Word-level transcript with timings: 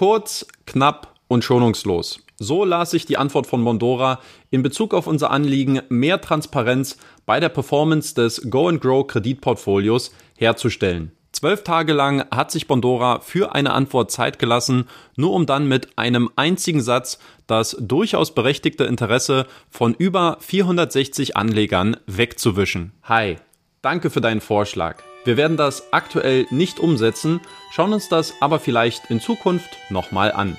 Kurz, 0.00 0.46
knapp 0.64 1.12
und 1.28 1.44
schonungslos. 1.44 2.20
So 2.38 2.64
las 2.64 2.92
sich 2.92 3.04
die 3.04 3.18
Antwort 3.18 3.46
von 3.46 3.62
Bondora 3.62 4.18
in 4.48 4.62
Bezug 4.62 4.94
auf 4.94 5.06
unser 5.06 5.30
Anliegen, 5.30 5.82
mehr 5.90 6.22
Transparenz 6.22 6.96
bei 7.26 7.38
der 7.38 7.50
Performance 7.50 8.14
des 8.14 8.48
Go 8.48 8.68
and 8.68 8.80
Grow 8.80 9.06
Kreditportfolios 9.06 10.10
herzustellen. 10.38 11.12
Zwölf 11.32 11.64
Tage 11.64 11.92
lang 11.92 12.24
hat 12.30 12.50
sich 12.50 12.66
Bondora 12.66 13.20
für 13.20 13.54
eine 13.54 13.74
Antwort 13.74 14.10
Zeit 14.10 14.38
gelassen, 14.38 14.88
nur 15.16 15.34
um 15.34 15.44
dann 15.44 15.68
mit 15.68 15.98
einem 15.98 16.30
einzigen 16.34 16.80
Satz 16.80 17.18
das 17.46 17.76
durchaus 17.78 18.34
berechtigte 18.34 18.84
Interesse 18.84 19.46
von 19.68 19.92
über 19.92 20.38
460 20.40 21.36
Anlegern 21.36 21.98
wegzuwischen. 22.06 22.92
Hi, 23.02 23.36
danke 23.82 24.08
für 24.08 24.22
deinen 24.22 24.40
Vorschlag. 24.40 25.02
Wir 25.22 25.36
werden 25.36 25.58
das 25.58 25.92
aktuell 25.92 26.46
nicht 26.48 26.80
umsetzen, 26.80 27.40
schauen 27.72 27.92
uns 27.92 28.08
das 28.08 28.32
aber 28.40 28.58
vielleicht 28.58 29.10
in 29.10 29.20
Zukunft 29.20 29.68
nochmal 29.90 30.32
an. 30.32 30.56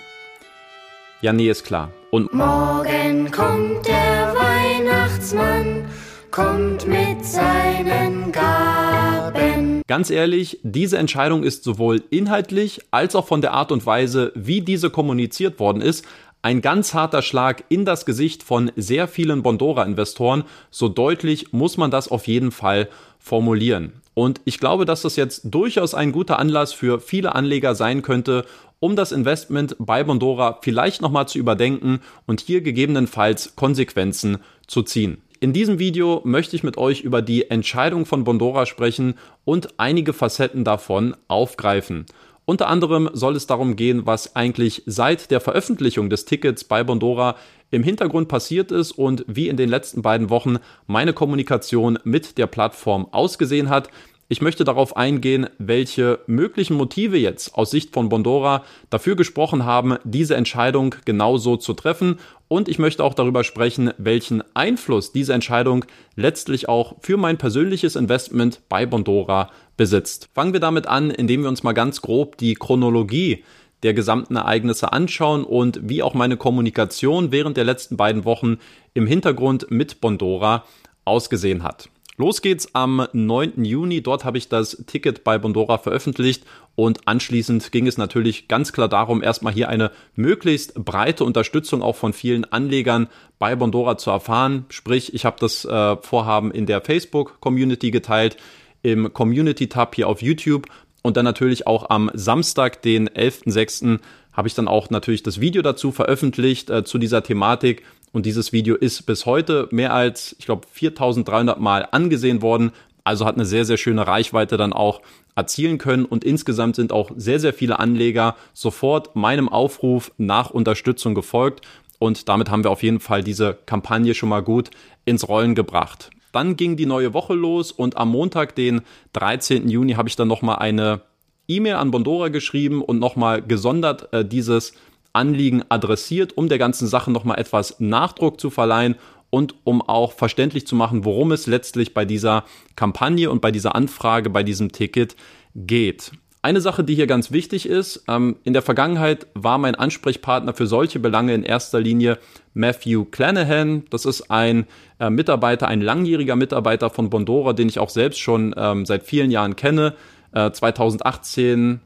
Ja, 1.22 1.34
nee, 1.34 1.50
ist 1.50 1.64
klar. 1.64 1.92
Und 2.12 2.32
morgen 2.32 3.32
kommt 3.32 3.88
der 3.88 4.36
Weihnachtsmann, 4.36 5.86
kommt 6.30 6.88
mit 6.88 7.26
seinen 7.26 8.32
Gaben. 8.32 9.82
Ganz 9.88 10.12
ehrlich, 10.12 10.60
diese 10.62 11.00
Entscheidung 11.00 11.44
ist 11.44 11.64
sowohl 11.64 12.04
inhaltlich 12.12 12.82
als 12.92 13.16
auch 13.16 13.26
von 13.26 13.42
der 13.42 13.54
Art 13.54 13.72
und 13.72 13.84
Weise, 13.88 14.32
wie 14.36 14.62
diese 14.62 14.92
kommuniziert 14.92 15.60
worden 15.60 15.82
ist, 15.82 16.06
ein 16.42 16.62
ganz 16.62 16.94
harter 16.94 17.22
Schlag 17.22 17.64
in 17.70 17.86
das 17.86 18.06
Gesicht 18.06 18.44
von 18.44 18.72
sehr 18.76 19.08
vielen 19.08 19.44
Bondora-Investoren. 19.44 20.44
So 20.70 20.90
deutlich 20.90 21.54
muss 21.54 21.78
man 21.78 21.92
das 21.92 22.08
auf 22.08 22.28
jeden 22.28 22.52
Fall 22.52 22.90
formulieren. 23.20 23.94
Und 24.14 24.42
ich 24.46 24.60
glaube, 24.60 24.86
dass 24.86 25.04
das 25.04 25.16
jetzt 25.16 25.44
durchaus 25.46 25.94
ein 25.94 26.12
guter 26.12 26.40
Anlass 26.40 26.74
für 26.74 27.00
viele 27.00 27.36
Anleger 27.36 27.76
sein 27.76 28.02
könnte, 28.02 28.46
um 28.80 28.96
das 28.96 29.12
Investment 29.12 29.76
bei 29.80 30.04
Bondora 30.04 30.60
vielleicht 30.62 31.02
nochmal 31.02 31.28
zu 31.28 31.38
überdenken 31.38 32.00
und 32.26 32.42
hier 32.42 32.62
gegebenenfalls 32.62 33.56
Konsequenzen 33.56 34.40
zu 34.68 34.82
ziehen. 34.82 35.22
In 35.40 35.54
diesem 35.54 35.80
Video 35.80 36.22
möchte 36.24 36.56
ich 36.56 36.64
mit 36.64 36.78
euch 36.78 37.02
über 37.02 37.22
die 37.22 37.50
Entscheidung 37.50 38.06
von 38.06 38.24
Bondora 38.24 38.66
sprechen 38.66 39.16
und 39.44 39.80
einige 39.80 40.14
Facetten 40.14 40.64
davon 40.64 41.16
aufgreifen. 41.28 42.06
Unter 42.52 42.68
anderem 42.68 43.10
soll 43.14 43.38
es 43.38 43.48
darum 43.48 43.78
gehen, 43.78 44.06
was 44.06 44.36
eigentlich 44.36 44.84
seit 44.86 45.32
der 45.32 45.40
Veröffentlichung 45.40 46.10
des 46.10 46.26
Tickets 46.26 46.66
bei 46.66 46.84
Bondora 46.84 47.38
im 47.70 47.82
Hintergrund 47.82 48.28
passiert 48.28 48.74
ist 48.74 48.92
und 48.92 49.24
wie 49.26 49.48
in 49.48 49.56
den 49.56 49.70
letzten 49.70 50.02
beiden 50.02 50.30
Wochen 50.30 50.58
meine 50.86 51.14
Kommunikation 51.14 51.98
mit 52.04 52.38
der 52.38 52.48
Plattform 52.48 53.08
ausgesehen 53.14 53.70
hat. 53.70 53.88
Ich 54.32 54.40
möchte 54.40 54.64
darauf 54.64 54.96
eingehen, 54.96 55.50
welche 55.58 56.20
möglichen 56.26 56.78
Motive 56.78 57.18
jetzt 57.18 57.54
aus 57.54 57.70
Sicht 57.70 57.94
von 57.94 58.08
Bondora 58.08 58.64
dafür 58.90 59.18
gesprochen 59.18 59.66
haben, 59.66 59.98
diese 60.06 60.38
Entscheidung 60.38 60.96
genauso 61.04 61.58
zu 61.58 61.74
treffen. 61.74 62.18
Und 62.48 62.70
ich 62.70 62.80
möchte 62.80 63.04
auch 63.04 63.14
darüber 63.14 63.44
sprechen, 63.44 63.92
welchen 63.98 64.42
Einfluss 64.54 65.12
diese 65.12 65.34
Entscheidung 65.34 65.84
letztlich 66.16 66.70
auch 66.70 66.96
für 67.02 67.18
mein 67.18 67.38
persönliches 67.38 67.98
Investment 67.98 68.62
bei 68.70 68.86
Bondora 68.86 69.52
besitzt. 69.76 70.30
Fangen 70.34 70.54
wir 70.54 70.62
damit 70.62 70.88
an, 70.88 71.12
indem 71.12 71.42
wir 71.42 71.50
uns 71.50 71.64
mal 71.64 71.74
ganz 71.74 72.02
grob 72.02 72.38
die 72.38 72.54
Chronologie 72.54 73.44
der 73.84 73.94
gesamten 73.94 74.38
Ereignisse 74.38 74.94
anschauen 74.94 75.44
und 75.44 75.90
wie 75.90 76.04
auch 76.04 76.14
meine 76.14 76.38
Kommunikation 76.38 77.34
während 77.34 77.58
der 77.58 77.66
letzten 77.66 77.98
beiden 77.98 78.24
Wochen 78.24 78.60
im 78.94 79.08
Hintergrund 79.08 79.70
mit 79.72 80.00
Bondora 80.00 80.64
ausgesehen 81.04 81.64
hat. 81.64 81.90
Los 82.22 82.44
geht's 82.44 82.76
am 82.76 83.08
9. 83.14 83.66
Juni. 83.66 84.04
Dort 84.04 84.26
habe 84.26 84.38
ich 84.38 84.48
das 84.48 84.84
Ticket 84.86 85.24
bei 85.24 85.40
Bondora 85.40 85.80
veröffentlicht 85.80 86.44
und 86.76 87.08
anschließend 87.08 87.72
ging 87.72 87.88
es 87.88 87.98
natürlich 87.98 88.48
ganz 88.48 88.74
klar 88.74 88.88
darum, 88.88 89.24
erstmal 89.24 89.54
hier 89.54 89.70
eine 89.70 89.90
möglichst 90.14 90.76
breite 90.76 91.24
Unterstützung 91.24 91.82
auch 91.82 91.96
von 91.96 92.14
vielen 92.14 92.46
Anlegern 92.46 93.08
bei 93.40 93.56
Bondora 93.56 93.98
zu 93.98 94.12
erfahren. 94.12 94.68
Sprich, 94.70 95.16
ich 95.16 95.26
habe 95.26 95.38
das 95.40 95.66
äh, 95.66 95.98
Vorhaben 95.98 96.52
in 96.52 96.68
der 96.68 96.82
Facebook-Community 96.82 97.90
geteilt, 97.90 98.38
im 98.84 99.12
Community-Tab 99.12 99.96
hier 99.96 100.08
auf 100.08 100.22
YouTube 100.22 100.68
und 101.02 101.18
dann 101.18 101.26
natürlich 101.26 101.66
auch 101.66 101.90
am 101.90 102.12
Samstag, 102.14 102.84
den 102.84 103.10
11.06., 103.10 104.00
habe 104.34 104.48
ich 104.48 104.54
dann 104.54 104.68
auch 104.68 104.90
natürlich 104.90 105.24
das 105.24 105.42
Video 105.42 105.62
dazu 105.62 105.92
veröffentlicht 105.92 106.70
äh, 106.70 106.84
zu 106.84 106.98
dieser 106.98 107.24
Thematik. 107.24 107.84
Und 108.12 108.26
dieses 108.26 108.52
Video 108.52 108.76
ist 108.76 109.06
bis 109.06 109.26
heute 109.26 109.68
mehr 109.72 109.94
als, 109.94 110.36
ich 110.40 110.46
glaube, 110.46 110.68
4300 110.72 111.60
Mal 111.60 111.88
angesehen 111.92 112.42
worden. 112.42 112.72
Also 113.04 113.26
hat 113.26 113.36
eine 113.36 113.46
sehr, 113.46 113.66
sehr 113.66 113.78
schöne 113.78 114.06
Reichweite 114.06 114.58
dann 114.58 114.74
auch 114.74 115.02
erzielen 115.36 115.78
können. 115.78 116.06
Und 116.06 116.24
insgesamt 116.24 116.76
sind 116.76 116.92
auch 116.92 117.12
sehr, 117.16 117.40
sehr 117.40 117.54
viele 117.54 117.80
Anleger 117.80 118.36
sofort 118.54 119.16
meinem 119.16 119.50
Aufruf 119.50 120.12
nach 120.18 120.52
Unterstützung 120.52 121.16
gefolgt. 121.16 121.66
Und 122.00 122.30
damit 122.30 122.50
haben 122.50 122.64
wir 122.64 122.72
auf 122.72 122.84
jeden 122.84 123.00
Fall 123.00 123.24
diese 123.24 123.58
Kampagne 123.66 124.14
schon 124.14 124.30
mal 124.30 124.42
gut 124.42 124.72
ins 125.06 125.28
Rollen 125.28 125.56
gebracht. 125.56 126.10
Dann 126.32 126.56
ging 126.56 126.76
die 126.78 126.86
neue 126.86 127.14
Woche 127.14 127.34
los 127.34 127.72
und 127.72 127.98
am 127.98 128.10
Montag, 128.10 128.56
den 128.56 128.82
13. 129.14 129.68
Juni, 129.68 129.94
habe 129.94 130.10
ich 130.10 130.16
dann 130.16 130.28
nochmal 130.28 130.60
eine 130.60 131.02
E-Mail 131.48 131.76
an 131.76 131.92
Bondora 131.92 132.30
geschrieben 132.30 132.82
und 132.82 133.00
nochmal 133.00 133.42
gesondert 133.42 134.14
äh, 134.14 134.26
dieses 134.26 134.74
Anliegen 135.14 135.64
adressiert, 135.70 136.38
um 136.38 136.50
der 136.50 136.58
ganzen 136.58 136.88
Sache 136.88 137.12
nochmal 137.12 137.40
etwas 137.40 137.80
Nachdruck 137.80 138.40
zu 138.40 138.50
verleihen 138.50 138.96
und 139.30 139.56
um 139.64 139.82
auch 139.82 140.14
verständlich 140.14 140.68
zu 140.68 140.76
machen, 140.76 141.06
worum 141.06 141.32
es 141.32 141.48
letztlich 141.48 141.94
bei 141.94 142.06
dieser 142.06 142.46
Kampagne 142.76 143.30
und 143.30 143.42
bei 143.42 143.52
dieser 143.52 143.76
Anfrage, 143.76 144.30
bei 144.30 144.44
diesem 144.44 144.72
Ticket 144.72 145.16
geht. 145.56 146.12
Eine 146.44 146.60
Sache, 146.60 146.84
die 146.84 146.96
hier 146.96 147.06
ganz 147.06 147.32
wichtig 147.32 147.68
ist, 147.68 148.04
ähm, 148.08 148.38
in 148.44 148.54
der 148.54 148.64
Vergangenheit 148.64 149.28
war 149.36 149.60
mein 149.60 149.76
Ansprechpartner 149.76 150.54
für 150.54 150.66
solche 150.66 151.00
Belange 151.00 151.36
in 151.36 151.44
erster 151.44 151.80
Linie 151.80 152.18
Matthew 152.56 153.06
Clanahan. 153.06 153.84
Das 153.92 154.06
ist 154.06 154.32
ein 154.32 154.66
äh, 155.00 155.12
Mitarbeiter, 155.12 155.68
ein 155.68 155.82
langjähriger 155.82 156.36
Mitarbeiter 156.36 156.90
von 156.90 157.12
Bondora, 157.12 157.54
den 157.54 157.70
ich 157.70 157.78
auch 157.78 157.92
selbst 157.92 158.20
schon 158.20 158.56
ähm, 158.58 158.88
seit 158.88 159.04
vielen 159.04 159.30
Jahren 159.30 159.56
kenne. 159.56 159.94
Äh, 160.34 160.52
2018 160.52 161.82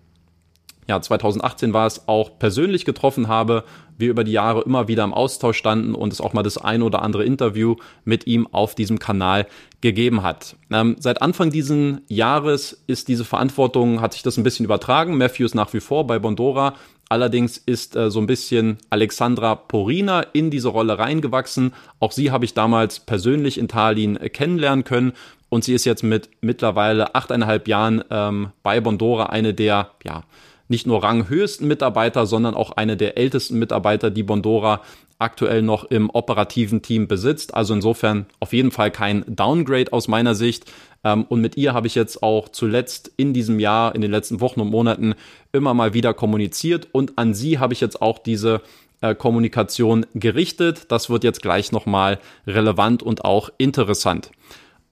ja, 0.88 1.01
2018 1.01 1.73
war 1.73 1.88
es, 1.88 2.07
auch 2.07 2.38
persönlich 2.38 2.85
getroffen 2.85 3.28
habe, 3.28 3.63
wir 3.97 4.09
über 4.09 4.23
die 4.23 4.33
Jahre 4.33 4.61
immer 4.61 4.88
wieder 4.88 5.03
im 5.03 5.13
Austausch 5.13 5.57
standen 5.57 5.95
und 5.95 6.13
es 6.13 6.22
auch 6.22 6.33
mal 6.33 6.44
das 6.44 6.57
ein 6.57 6.81
oder 6.81 7.01
andere 7.01 7.23
Interview 7.23 7.75
mit 8.03 8.28
ihm 8.28 8.47
auf 8.51 8.75
diesem 8.75 9.00
Kanal 9.00 9.47
gegeben 9.81 10.22
hat. 10.22 10.57
Ähm, 10.72 10.95
seit 11.00 11.22
Anfang 11.22 11.50
diesen 11.50 12.01
Jahres 12.07 12.83
ist 12.88 13.07
diese 13.07 13.25
Verantwortung, 13.25 14.01
hat 14.01 14.13
sich 14.13 14.22
das 14.22 14.38
ein 14.38 14.44
bisschen 14.44 14.66
übertragen. 14.66 15.17
Matthew 15.17 15.45
ist 15.45 15.56
nach 15.56 15.73
wie 15.73 15.79
vor 15.79 16.06
bei 16.06 16.19
Bondora. 16.19 16.75
Allerdings 17.07 17.57
ist 17.57 17.95
äh, 17.95 18.09
so 18.09 18.19
ein 18.19 18.25
bisschen 18.25 18.77
Alexandra 18.89 19.56
Porina 19.56 20.22
in 20.22 20.50
diese 20.50 20.69
Rolle 20.69 20.97
reingewachsen. 20.97 21.73
Auch 22.00 22.12
sie 22.12 22.31
habe 22.31 22.45
ich 22.45 22.56
damals 22.56 23.00
persönlich 23.00 23.59
in 23.59 23.67
Tallinn 23.67 24.17
äh, 24.17 24.29
kennenlernen 24.29 24.83
können. 24.83 25.13
Und 25.55 25.63
sie 25.63 25.73
ist 25.73 25.85
jetzt 25.85 26.03
mit 26.03 26.27
mittlerweile 26.41 27.16
achteinhalb 27.16 27.69
Jahren 27.69 28.03
ähm, 28.09 28.49
bei 28.61 28.81
Bondora 28.81 29.27
eine 29.27 29.53
der, 29.53 29.91
ja, 30.03 30.23
nicht 30.67 30.85
nur 30.85 31.01
ranghöchsten 31.01 31.66
Mitarbeiter, 31.66 32.25
sondern 32.25 32.55
auch 32.55 32.71
eine 32.71 32.97
der 32.97 33.17
ältesten 33.17 33.57
Mitarbeiter, 33.57 34.11
die 34.11 34.23
Bondora 34.23 34.81
aktuell 35.17 35.61
noch 35.61 35.85
im 35.85 36.09
operativen 36.09 36.81
Team 36.81 37.07
besitzt. 37.07 37.53
Also 37.53 37.73
insofern 37.73 38.25
auf 38.41 38.51
jeden 38.51 38.71
Fall 38.71 38.91
kein 38.91 39.23
Downgrade 39.33 39.94
aus 39.94 40.09
meiner 40.09 40.35
Sicht. 40.35 40.69
Ähm, 41.05 41.23
und 41.23 41.39
mit 41.39 41.55
ihr 41.55 41.73
habe 41.73 41.88
ich 41.88 41.95
jetzt 41.95 42.21
auch 42.21 42.49
zuletzt 42.49 43.13
in 43.15 43.31
diesem 43.31 43.57
Jahr, 43.61 43.95
in 43.95 44.01
den 44.01 44.11
letzten 44.11 44.41
Wochen 44.41 44.59
und 44.59 44.71
Monaten 44.71 45.15
immer 45.53 45.73
mal 45.73 45.94
wieder 45.94 46.13
kommuniziert 46.13 46.89
und 46.91 47.17
an 47.17 47.33
sie 47.33 47.59
habe 47.59 47.71
ich 47.71 47.79
jetzt 47.79 48.01
auch 48.01 48.19
diese 48.19 48.59
äh, 48.99 49.15
Kommunikation 49.15 50.05
gerichtet. 50.15 50.91
Das 50.91 51.09
wird 51.09 51.23
jetzt 51.23 51.41
gleich 51.41 51.71
nochmal 51.71 52.19
relevant 52.45 53.03
und 53.03 53.23
auch 53.23 53.51
interessant. 53.57 54.31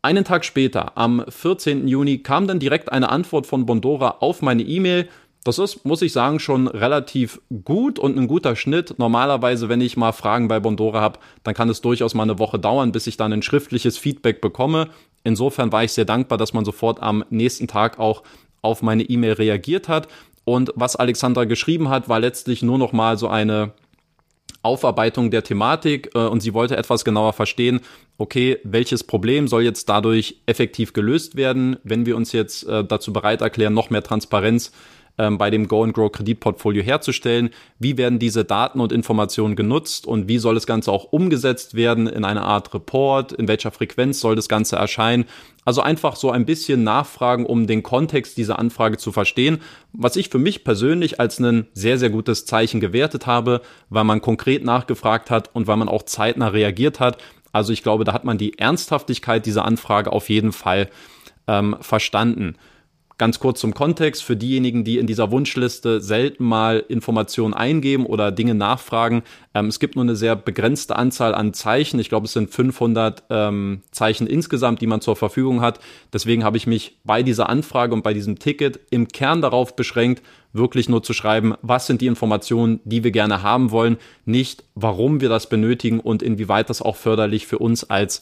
Einen 0.04 0.24
Tag 0.24 0.46
später, 0.46 0.98
am 0.98 1.24
14. 1.28 1.88
Juni, 1.88 2.20
kam 2.20 2.46
dann 2.46 2.60
direkt 2.60 2.92
eine 2.92 3.10
Antwort 3.10 3.48
von 3.48 3.66
Bondora 3.66 4.18
auf 4.20 4.44
meine 4.44 4.62
E-Mail 4.62 5.08
das 5.44 5.60
ist, 5.60 5.86
muss 5.86 6.02
ich 6.02 6.14
sagen, 6.14 6.40
schon 6.40 6.68
relativ 6.68 7.42
gut 7.66 8.00
und 8.00 8.18
ein 8.18 8.28
guter 8.28 8.56
Schnitt. 8.56 8.96
Normalerweise, 8.98 9.68
wenn 9.68 9.82
ich 9.82 9.98
mal 9.98 10.14
Fragen 10.14 10.48
bei 10.48 10.60
Bondora 10.60 11.02
habe, 11.02 11.20
dann 11.44 11.54
kann 11.54 11.70
es 11.70 11.82
durchaus 11.82 12.14
mal 12.14 12.24
eine 12.24 12.40
Woche 12.40 12.60
dauern, 12.60 12.94
bis 12.94 13.08
ich 13.08 13.18
dann 13.18 13.34
ein 13.34 13.42
schriftliches 13.42 13.98
Feedback 13.98 14.40
bekomme. 14.40 14.90
Insofern 15.24 15.72
war 15.72 15.84
ich 15.84 15.92
sehr 15.92 16.06
dankbar, 16.06 16.38
dass 16.38 16.54
man 16.54 16.64
sofort 16.64 17.02
am 17.02 17.26
nächsten 17.30 17.68
Tag 17.68 18.00
auch 18.00 18.24
auf 18.62 18.82
meine 18.82 19.04
E-Mail 19.04 19.34
reagiert 19.34 19.90
hat. 19.90 20.08
Und 20.46 20.72
was 20.76 20.96
Alexandra 20.96 21.44
geschrieben 21.44 21.90
hat, 21.90 22.08
war 22.08 22.20
letztlich 22.20 22.62
nur 22.62 22.78
noch 22.78 22.94
mal 22.94 23.18
so 23.18 23.28
eine 23.28 23.72
Aufarbeitung 24.64 25.30
der 25.30 25.44
Thematik 25.44 26.10
äh, 26.16 26.20
und 26.20 26.42
sie 26.42 26.54
wollte 26.54 26.78
etwas 26.78 27.06
genauer 27.06 27.34
verstehen, 27.34 27.82
okay, 28.18 28.58
welches 28.64 29.04
Problem 29.04 29.48
soll 29.48 29.64
jetzt 29.64 29.90
dadurch 29.90 30.42
effektiv 30.46 30.94
gelöst 30.94 31.36
werden, 31.36 31.78
wenn 31.84 32.06
wir 32.06 32.16
uns 32.16 32.32
jetzt 32.32 32.68
äh, 32.68 32.84
dazu 32.84 33.14
bereit 33.14 33.42
erklären, 33.42 33.74
noch 33.74 33.90
mehr 33.90 34.04
Transparenz 34.04 34.72
ähm, 35.18 35.38
bei 35.38 35.50
dem 35.50 35.68
Go 35.68 35.84
and 35.84 35.94
Grow 35.94 36.12
Kreditportfolio 36.12 36.84
herzustellen. 36.84 37.52
Wie 37.80 37.98
werden 37.98 38.20
diese 38.20 38.46
Daten 38.46 38.80
und 38.80 38.92
Informationen 38.92 39.56
genutzt 39.56 40.08
und 40.08 40.28
wie 40.28 40.38
soll 40.38 40.56
das 40.56 40.66
Ganze 40.66 40.92
auch 40.92 41.06
umgesetzt 41.12 41.76
werden 41.76 42.08
in 42.08 42.26
eine 42.26 42.42
Art 42.42 42.74
Report? 42.74 43.32
In 43.32 43.48
welcher 43.48 43.72
Frequenz 43.72 44.20
soll 44.20 44.36
das 44.36 44.50
Ganze 44.50 44.76
erscheinen? 44.76 45.26
Also 45.66 45.82
einfach 45.82 46.16
so 46.16 46.32
ein 46.32 46.46
bisschen 46.46 46.84
nachfragen, 46.84 47.46
um 47.46 47.68
den 47.68 47.84
Kontext 47.84 48.38
dieser 48.38 48.60
Anfrage 48.60 48.98
zu 48.98 49.12
verstehen, 49.12 49.60
was 49.94 50.16
ich 50.16 50.30
für 50.30 50.40
mich 50.40 50.64
persönlich 50.64 51.20
als 51.20 51.40
ein 51.40 51.68
sehr, 51.74 51.98
sehr 51.98 52.10
gutes 52.10 52.46
Zeichen 52.46 52.80
gewertet 52.80 53.28
habe, 53.28 53.62
weil 53.90 54.04
man 54.04 54.22
konkret 54.22 54.64
nachgefragt 54.64 55.30
hat 55.30 55.50
und 55.54 55.68
weil 55.68 55.78
man 55.78 55.90
auch 55.90 56.04
zeitnah 56.04 56.50
reagiert 56.50 57.00
hat. 57.00 57.18
Also 57.52 57.72
ich 57.72 57.84
glaube, 57.84 58.04
da 58.04 58.14
hat 58.14 58.26
man 58.26 58.38
die 58.38 58.58
Ernsthaftigkeit 58.58 59.46
dieser 59.46 59.64
Anfrage 59.64 60.12
auf 60.12 60.30
jeden 60.30 60.52
Fall 60.52 60.90
ähm, 61.48 61.78
verstanden. 61.80 62.56
Ganz 63.24 63.40
kurz 63.40 63.62
zum 63.62 63.74
Kontext 63.74 64.22
für 64.22 64.36
diejenigen, 64.36 64.84
die 64.84 64.98
in 64.98 65.08
dieser 65.08 65.32
Wunschliste 65.32 66.02
selten 66.02 66.44
mal 66.44 66.84
Informationen 66.90 67.54
eingeben 67.54 68.06
oder 68.06 68.34
Dinge 68.34 68.54
nachfragen. 68.54 69.24
Ähm, 69.54 69.68
es 69.68 69.80
gibt 69.80 69.96
nur 69.96 70.04
eine 70.04 70.18
sehr 70.18 70.36
begrenzte 70.36 70.98
Anzahl 70.98 71.34
an 71.34 71.54
Zeichen. 71.54 72.02
Ich 72.02 72.10
glaube, 72.10 72.26
es 72.26 72.34
sind 72.34 72.50
500 72.50 73.24
ähm, 73.30 73.82
Zeichen 73.92 74.28
insgesamt, 74.28 74.82
die 74.82 74.88
man 74.88 75.00
zur 75.00 75.16
Verfügung 75.16 75.62
hat. 75.62 75.80
Deswegen 76.12 76.44
habe 76.44 76.58
ich 76.58 76.68
mich 76.68 76.98
bei 77.06 77.24
dieser 77.24 77.48
Anfrage 77.48 77.94
und 77.94 78.04
bei 78.04 78.14
diesem 78.14 78.40
Ticket 78.40 78.82
im 78.90 79.08
Kern 79.08 79.42
darauf 79.42 79.78
beschränkt, 79.78 80.22
wirklich 80.52 80.90
nur 80.90 81.02
zu 81.02 81.14
schreiben, 81.14 81.54
was 81.62 81.88
sind 81.88 82.02
die 82.02 82.08
Informationen, 82.08 82.82
die 82.84 83.06
wir 83.06 83.12
gerne 83.12 83.42
haben 83.42 83.72
wollen, 83.72 84.00
nicht 84.26 84.66
warum 84.76 85.22
wir 85.22 85.30
das 85.30 85.48
benötigen 85.48 86.02
und 86.02 86.22
inwieweit 86.24 86.70
das 86.70 86.82
auch 86.82 86.98
förderlich 86.98 87.48
für 87.48 87.60
uns 87.60 87.90
als 87.90 88.22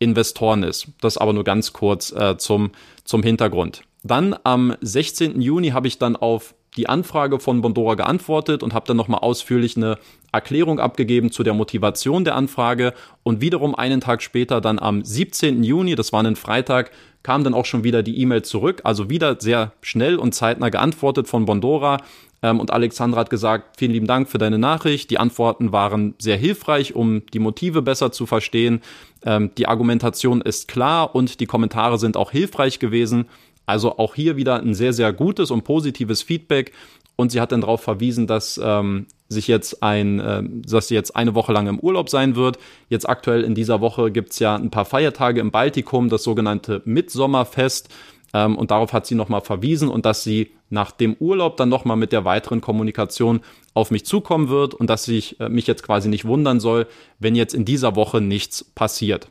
Investoren 0.00 0.64
ist. 0.64 0.88
Das 1.00 1.16
aber 1.16 1.32
nur 1.32 1.44
ganz 1.44 1.72
kurz 1.72 2.12
äh, 2.12 2.36
zum, 2.36 2.72
zum 3.04 3.22
Hintergrund. 3.22 3.84
Dann 4.04 4.36
am 4.44 4.76
16. 4.82 5.40
Juni 5.40 5.70
habe 5.70 5.88
ich 5.88 5.98
dann 5.98 6.14
auf 6.14 6.54
die 6.76 6.88
Anfrage 6.88 7.40
von 7.40 7.62
Bondora 7.62 7.94
geantwortet 7.94 8.62
und 8.62 8.74
habe 8.74 8.86
dann 8.86 8.98
nochmal 8.98 9.20
ausführlich 9.20 9.76
eine 9.76 9.96
Erklärung 10.30 10.78
abgegeben 10.78 11.30
zu 11.30 11.42
der 11.42 11.54
Motivation 11.54 12.24
der 12.24 12.34
Anfrage 12.34 12.92
und 13.22 13.40
wiederum 13.40 13.74
einen 13.74 14.00
Tag 14.00 14.22
später 14.22 14.60
dann 14.60 14.78
am 14.78 15.04
17. 15.04 15.62
Juni, 15.62 15.94
das 15.94 16.12
war 16.12 16.22
ein 16.22 16.36
Freitag, 16.36 16.90
kam 17.22 17.44
dann 17.44 17.54
auch 17.54 17.64
schon 17.64 17.84
wieder 17.84 18.02
die 18.02 18.20
E-Mail 18.20 18.42
zurück, 18.42 18.82
also 18.84 19.08
wieder 19.08 19.40
sehr 19.40 19.72
schnell 19.80 20.16
und 20.16 20.34
zeitnah 20.34 20.68
geantwortet 20.68 21.26
von 21.26 21.46
Bondora 21.46 21.98
ähm, 22.42 22.60
und 22.60 22.72
Alexandra 22.72 23.20
hat 23.20 23.30
gesagt, 23.30 23.78
vielen 23.78 23.92
lieben 23.92 24.08
Dank 24.08 24.28
für 24.28 24.38
deine 24.38 24.58
Nachricht, 24.58 25.10
die 25.10 25.18
Antworten 25.18 25.72
waren 25.72 26.14
sehr 26.18 26.36
hilfreich, 26.36 26.94
um 26.94 27.24
die 27.32 27.38
Motive 27.38 27.80
besser 27.80 28.12
zu 28.12 28.26
verstehen, 28.26 28.82
ähm, 29.24 29.52
die 29.56 29.68
Argumentation 29.68 30.42
ist 30.42 30.68
klar 30.68 31.14
und 31.14 31.40
die 31.40 31.46
Kommentare 31.46 31.98
sind 31.98 32.18
auch 32.18 32.32
hilfreich 32.32 32.80
gewesen 32.80 33.26
also 33.66 33.98
auch 33.98 34.14
hier 34.14 34.36
wieder 34.36 34.60
ein 34.60 34.74
sehr, 34.74 34.92
sehr 34.92 35.12
gutes 35.12 35.50
und 35.50 35.64
positives 35.64 36.22
Feedback. 36.22 36.72
Und 37.16 37.30
sie 37.30 37.40
hat 37.40 37.52
dann 37.52 37.60
darauf 37.60 37.80
verwiesen, 37.80 38.26
dass 38.26 38.60
ähm, 38.62 39.06
sich 39.28 39.46
jetzt 39.46 39.82
ein, 39.82 40.18
äh, 40.20 40.42
dass 40.44 40.88
sie 40.88 40.94
jetzt 40.94 41.14
eine 41.14 41.34
Woche 41.34 41.52
lang 41.52 41.68
im 41.68 41.78
Urlaub 41.78 42.10
sein 42.10 42.34
wird. 42.34 42.58
Jetzt 42.88 43.08
aktuell 43.08 43.42
in 43.44 43.54
dieser 43.54 43.80
Woche 43.80 44.10
gibt's 44.10 44.38
ja 44.38 44.56
ein 44.56 44.70
paar 44.70 44.84
Feiertage 44.84 45.40
im 45.40 45.50
Baltikum, 45.50 46.08
das 46.08 46.24
sogenannte 46.24 46.82
Mitsommerfest. 46.84 47.88
Ähm, 48.34 48.56
und 48.56 48.72
darauf 48.72 48.92
hat 48.92 49.06
sie 49.06 49.14
nochmal 49.14 49.42
verwiesen 49.42 49.88
und 49.88 50.04
dass 50.04 50.24
sie 50.24 50.50
nach 50.70 50.90
dem 50.90 51.14
Urlaub 51.20 51.56
dann 51.56 51.68
nochmal 51.68 51.96
mit 51.96 52.10
der 52.10 52.24
weiteren 52.24 52.60
Kommunikation 52.60 53.40
auf 53.74 53.92
mich 53.92 54.04
zukommen 54.04 54.48
wird 54.48 54.74
und 54.74 54.90
dass 54.90 55.06
ich 55.06 55.38
äh, 55.40 55.48
mich 55.48 55.68
jetzt 55.68 55.84
quasi 55.84 56.08
nicht 56.08 56.24
wundern 56.24 56.58
soll, 56.58 56.86
wenn 57.20 57.36
jetzt 57.36 57.54
in 57.54 57.64
dieser 57.64 57.94
Woche 57.94 58.20
nichts 58.20 58.64
passiert. 58.64 59.28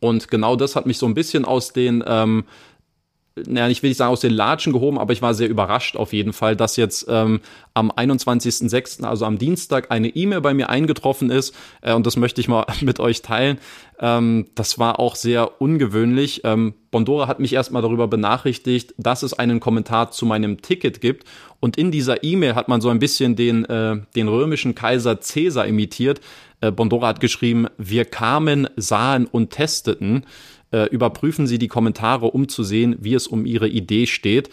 Und 0.00 0.28
genau 0.28 0.56
das 0.56 0.76
hat 0.76 0.86
mich 0.86 0.98
so 0.98 1.06
ein 1.06 1.14
bisschen 1.14 1.44
aus 1.44 1.72
den 1.72 2.02
ähm, 2.06 2.44
naja, 3.36 3.68
ich 3.68 3.82
will 3.82 3.90
nicht 3.90 3.96
sagen 3.96 4.12
aus 4.12 4.20
den 4.20 4.32
Latschen 4.32 4.72
gehoben, 4.72 4.98
aber 4.98 5.12
ich 5.12 5.22
war 5.22 5.34
sehr 5.34 5.48
überrascht 5.48 5.96
auf 5.96 6.12
jeden 6.12 6.32
Fall, 6.32 6.56
dass 6.56 6.76
jetzt 6.76 7.06
ähm, 7.08 7.40
am 7.74 7.90
21.06., 7.90 9.04
also 9.04 9.24
am 9.24 9.38
Dienstag, 9.38 9.90
eine 9.90 10.08
E-Mail 10.08 10.40
bei 10.40 10.52
mir 10.52 10.68
eingetroffen 10.68 11.30
ist 11.30 11.54
äh, 11.80 11.94
und 11.94 12.06
das 12.06 12.16
möchte 12.16 12.40
ich 12.40 12.48
mal 12.48 12.66
mit 12.80 12.98
euch 12.98 13.22
teilen. 13.22 13.58
Ähm, 14.00 14.46
das 14.54 14.78
war 14.78 14.98
auch 14.98 15.14
sehr 15.14 15.60
ungewöhnlich. 15.60 16.42
Ähm, 16.44 16.74
Bondora 16.90 17.28
hat 17.28 17.38
mich 17.38 17.52
erstmal 17.52 17.82
darüber 17.82 18.08
benachrichtigt, 18.08 18.94
dass 18.98 19.22
es 19.22 19.32
einen 19.32 19.60
Kommentar 19.60 20.10
zu 20.10 20.26
meinem 20.26 20.60
Ticket 20.60 21.00
gibt 21.00 21.26
und 21.60 21.76
in 21.76 21.90
dieser 21.90 22.24
E-Mail 22.24 22.56
hat 22.56 22.68
man 22.68 22.80
so 22.80 22.88
ein 22.88 22.98
bisschen 22.98 23.36
den, 23.36 23.64
äh, 23.66 23.96
den 24.16 24.28
römischen 24.28 24.74
Kaiser 24.74 25.16
Caesar 25.16 25.66
imitiert. 25.66 26.20
Äh, 26.60 26.72
Bondora 26.72 27.08
hat 27.08 27.20
geschrieben, 27.20 27.68
wir 27.78 28.04
kamen, 28.04 28.68
sahen 28.76 29.26
und 29.26 29.50
testeten 29.50 30.24
äh, 30.72 30.88
überprüfen 30.88 31.46
Sie 31.46 31.58
die 31.58 31.68
Kommentare, 31.68 32.26
um 32.26 32.48
zu 32.48 32.62
sehen, 32.62 32.96
wie 33.00 33.14
es 33.14 33.26
um 33.26 33.46
Ihre 33.46 33.68
Idee 33.68 34.06
steht. 34.06 34.50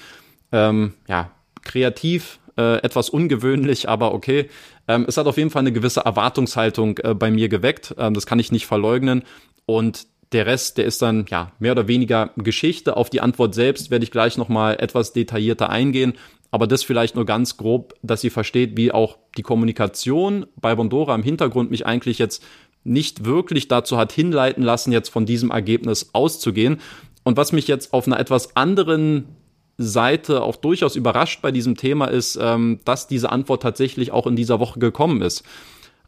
Ähm, 0.52 0.94
ja, 1.08 1.32
kreativ, 1.64 2.40
äh, 2.58 2.78
etwas 2.82 3.10
ungewöhnlich, 3.10 3.88
aber 3.90 4.14
okay. 4.14 4.50
Ähm, 4.88 5.06
es 5.08 5.18
hat 5.18 5.28
auf 5.28 5.38
jeden 5.38 5.50
Fall 5.50 5.62
eine 5.62 5.74
gewisse 5.74 6.02
Erwartungshaltung 6.02 6.98
äh, 7.00 7.14
bei 7.14 7.30
mir 7.30 7.50
geweckt. 7.50 7.96
Ähm, 7.98 8.14
das 8.14 8.26
kann 8.26 8.40
ich 8.40 8.52
nicht 8.52 8.66
verleugnen. 8.66 9.24
Und 9.66 10.08
der 10.32 10.46
Rest, 10.46 10.78
der 10.78 10.86
ist 10.86 11.02
dann 11.02 11.26
ja 11.30 11.52
mehr 11.60 11.74
oder 11.74 11.88
weniger 11.88 12.32
Geschichte. 12.38 12.98
Auf 12.98 13.10
die 13.10 13.22
Antwort 13.22 13.54
selbst 13.56 13.92
werde 13.92 14.04
ich 14.04 14.12
gleich 14.12 14.38
nochmal 14.38 14.78
etwas 14.80 15.14
detaillierter 15.14 15.70
eingehen. 15.70 16.14
Aber 16.50 16.68
das 16.68 16.84
vielleicht 16.84 17.16
nur 17.16 17.26
ganz 17.26 17.58
grob, 17.58 17.94
dass 18.02 18.22
sie 18.22 18.30
versteht, 18.30 18.78
wie 18.78 18.92
auch 18.92 19.18
die 19.38 19.42
Kommunikation 19.42 20.46
bei 20.56 20.74
Bondora 20.76 21.14
im 21.14 21.24
Hintergrund 21.24 21.72
mich 21.72 21.86
eigentlich 21.86 22.20
jetzt 22.20 22.44
nicht 22.88 23.26
wirklich 23.26 23.68
dazu 23.68 23.98
hat 23.98 24.12
hinleiten 24.12 24.64
lassen, 24.64 24.92
jetzt 24.92 25.10
von 25.10 25.26
diesem 25.26 25.52
Ergebnis 25.52 26.10
auszugehen. 26.14 26.80
Und 27.24 27.38
was 27.38 27.52
mich 27.52 27.68
jetzt 27.68 27.94
auf 27.94 28.08
einer 28.08 28.20
etwas 28.20 28.56
anderen 28.56 29.26
Seite 29.78 30.42
auch 30.42 30.56
durchaus 30.56 30.96
überrascht 30.96 31.42
bei 31.42 31.52
diesem 31.52 31.78
Thema 31.78 32.06
ist, 32.06 32.38
ähm, 32.42 32.80
dass 32.86 33.08
diese 33.08 33.32
Antwort 33.32 33.62
tatsächlich 33.62 34.12
auch 34.12 34.26
in 34.26 34.36
dieser 34.36 34.60
Woche 34.60 34.80
gekommen 34.80 35.22
ist. 35.22 35.44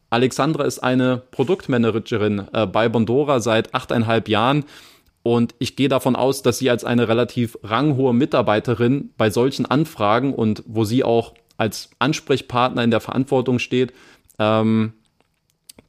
Alexandra 0.10 0.64
ist 0.64 0.80
eine 0.80 1.22
Produktmanagerin 1.32 2.48
äh, 2.52 2.66
bei 2.66 2.90
Bondora 2.90 3.40
seit 3.42 3.76
achteinhalb 3.76 4.28
Jahren 4.28 4.66
und 5.22 5.54
ich 5.60 5.76
gehe 5.76 5.90
davon 5.90 6.16
aus, 6.16 6.42
dass 6.42 6.58
sie 6.58 6.70
als 6.70 6.84
eine 6.84 7.08
relativ 7.08 7.60
ranghohe 7.62 8.14
Mitarbeiterin 8.14 9.12
bei 9.18 9.30
solchen 9.30 9.66
Anfragen 9.66 10.34
und 10.34 10.64
wo 10.66 10.84
sie 10.86 11.04
auch 11.04 11.36
als 11.58 11.92
Ansprechpartner 12.00 12.84
in 12.84 12.92
der 12.92 13.02
Verantwortung 13.02 13.60
steht, 13.60 13.94
ähm, 14.40 14.94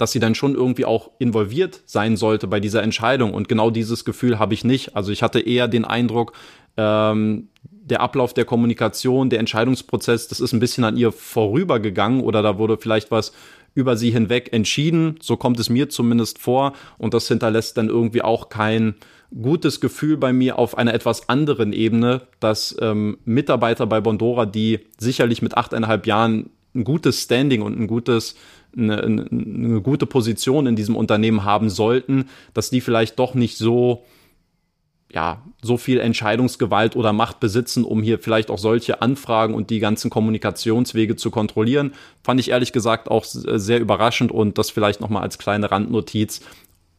dass 0.00 0.12
sie 0.12 0.20
dann 0.20 0.35
schon 0.35 0.55
irgendwie 0.55 0.85
auch 0.85 1.11
involviert 1.19 1.82
sein 1.87 2.17
sollte 2.17 2.47
bei 2.47 2.61
dieser 2.61 2.82
Entscheidung. 2.82 3.35
Und 3.35 3.49
genau 3.49 3.70
dieses 3.70 4.05
Gefühl 4.05 4.38
habe 4.38 4.55
ich 4.55 4.64
nicht. 4.64 4.97
Also 4.97 5.12
ich 5.12 5.23
hatte 5.23 5.41
eher 5.41 5.69
den 5.69 5.85
Eindruck, 5.85 6.32
ähm, 6.76 7.49
der 7.62 8.00
Ablauf 8.00 8.32
der 8.32 8.44
Kommunikation, 8.44 9.31
der 9.31 9.41
Entscheidungsprozess, 9.41 10.29
das 10.29 10.41
ist 10.41 10.52
ein 10.52 10.61
bisschen 10.61 10.85
an 10.85 10.97
ihr 10.97 11.12
vorübergegangen 11.12 12.20
oder 12.20 12.41
da 12.41 12.56
wurde 12.56 12.79
vielleicht 12.79 13.11
was 13.11 13.32
über 13.75 13.97
sie 13.97 14.11
hinweg 14.11 14.52
entschieden. 14.52 15.17
So 15.20 15.37
kommt 15.37 15.61
es 15.61 15.69
mir 15.69 15.88
zumindest 15.88 16.38
vor. 16.38 16.73
Und 16.99 17.14
das 17.14 17.29
hinterlässt 17.29 17.76
dann 17.76 17.88
irgendwie 17.88 18.23
auch 18.23 18.49
kein 18.49 18.94
gutes 19.43 19.81
Gefühl 19.81 20.17
bei 20.17 20.32
mir 20.32 20.58
auf 20.58 20.76
einer 20.76 20.94
etwas 20.94 21.29
anderen 21.29 21.73
Ebene, 21.73 22.23
dass 22.41 22.75
ähm, 22.81 23.19
Mitarbeiter 23.25 23.87
bei 23.87 24.00
Bondora, 24.00 24.47
die 24.47 24.81
sicherlich 24.99 25.43
mit 25.43 25.56
achteinhalb 25.56 26.06
Jahren 26.06 26.50
ein 26.75 26.85
gutes 26.85 27.23
Standing 27.23 27.62
und 27.62 27.79
ein 27.79 27.87
gutes 27.87 28.35
eine, 28.76 29.02
eine 29.02 29.80
gute 29.80 30.06
Position 30.06 30.66
in 30.66 30.76
diesem 30.76 30.97
Unternehmen 30.97 31.45
haben 31.45 31.71
sollten, 31.71 32.26
dass 32.54 32.71
die 32.71 32.80
vielleicht 32.80 33.18
doch 33.18 33.35
nicht 33.35 33.56
so 33.59 34.04
ja, 35.12 35.42
so 35.61 35.76
viel 35.76 35.99
Entscheidungsgewalt 35.99 36.95
oder 36.95 37.12
Macht 37.12 37.40
besitzen, 37.40 37.85
um 37.85 38.02
hier 38.02 38.18
vielleicht 38.18 38.50
auch 38.50 38.59
solche 38.59 39.02
Anfragen 39.02 39.54
und 39.54 39.71
die 39.71 39.80
ganzen 39.80 40.09
Kommunikationswege 40.09 41.16
zu 41.16 41.30
kontrollieren, 41.30 41.95
fand 42.23 42.38
ich 42.38 42.50
ehrlich 42.50 42.73
gesagt 42.73 43.11
auch 43.11 43.25
sehr 43.25 43.80
überraschend 43.80 44.30
und 44.30 44.56
das 44.59 44.71
vielleicht 44.71 45.00
nochmal 45.00 45.23
als 45.23 45.38
kleine 45.38 45.71
Randnotiz 45.71 46.40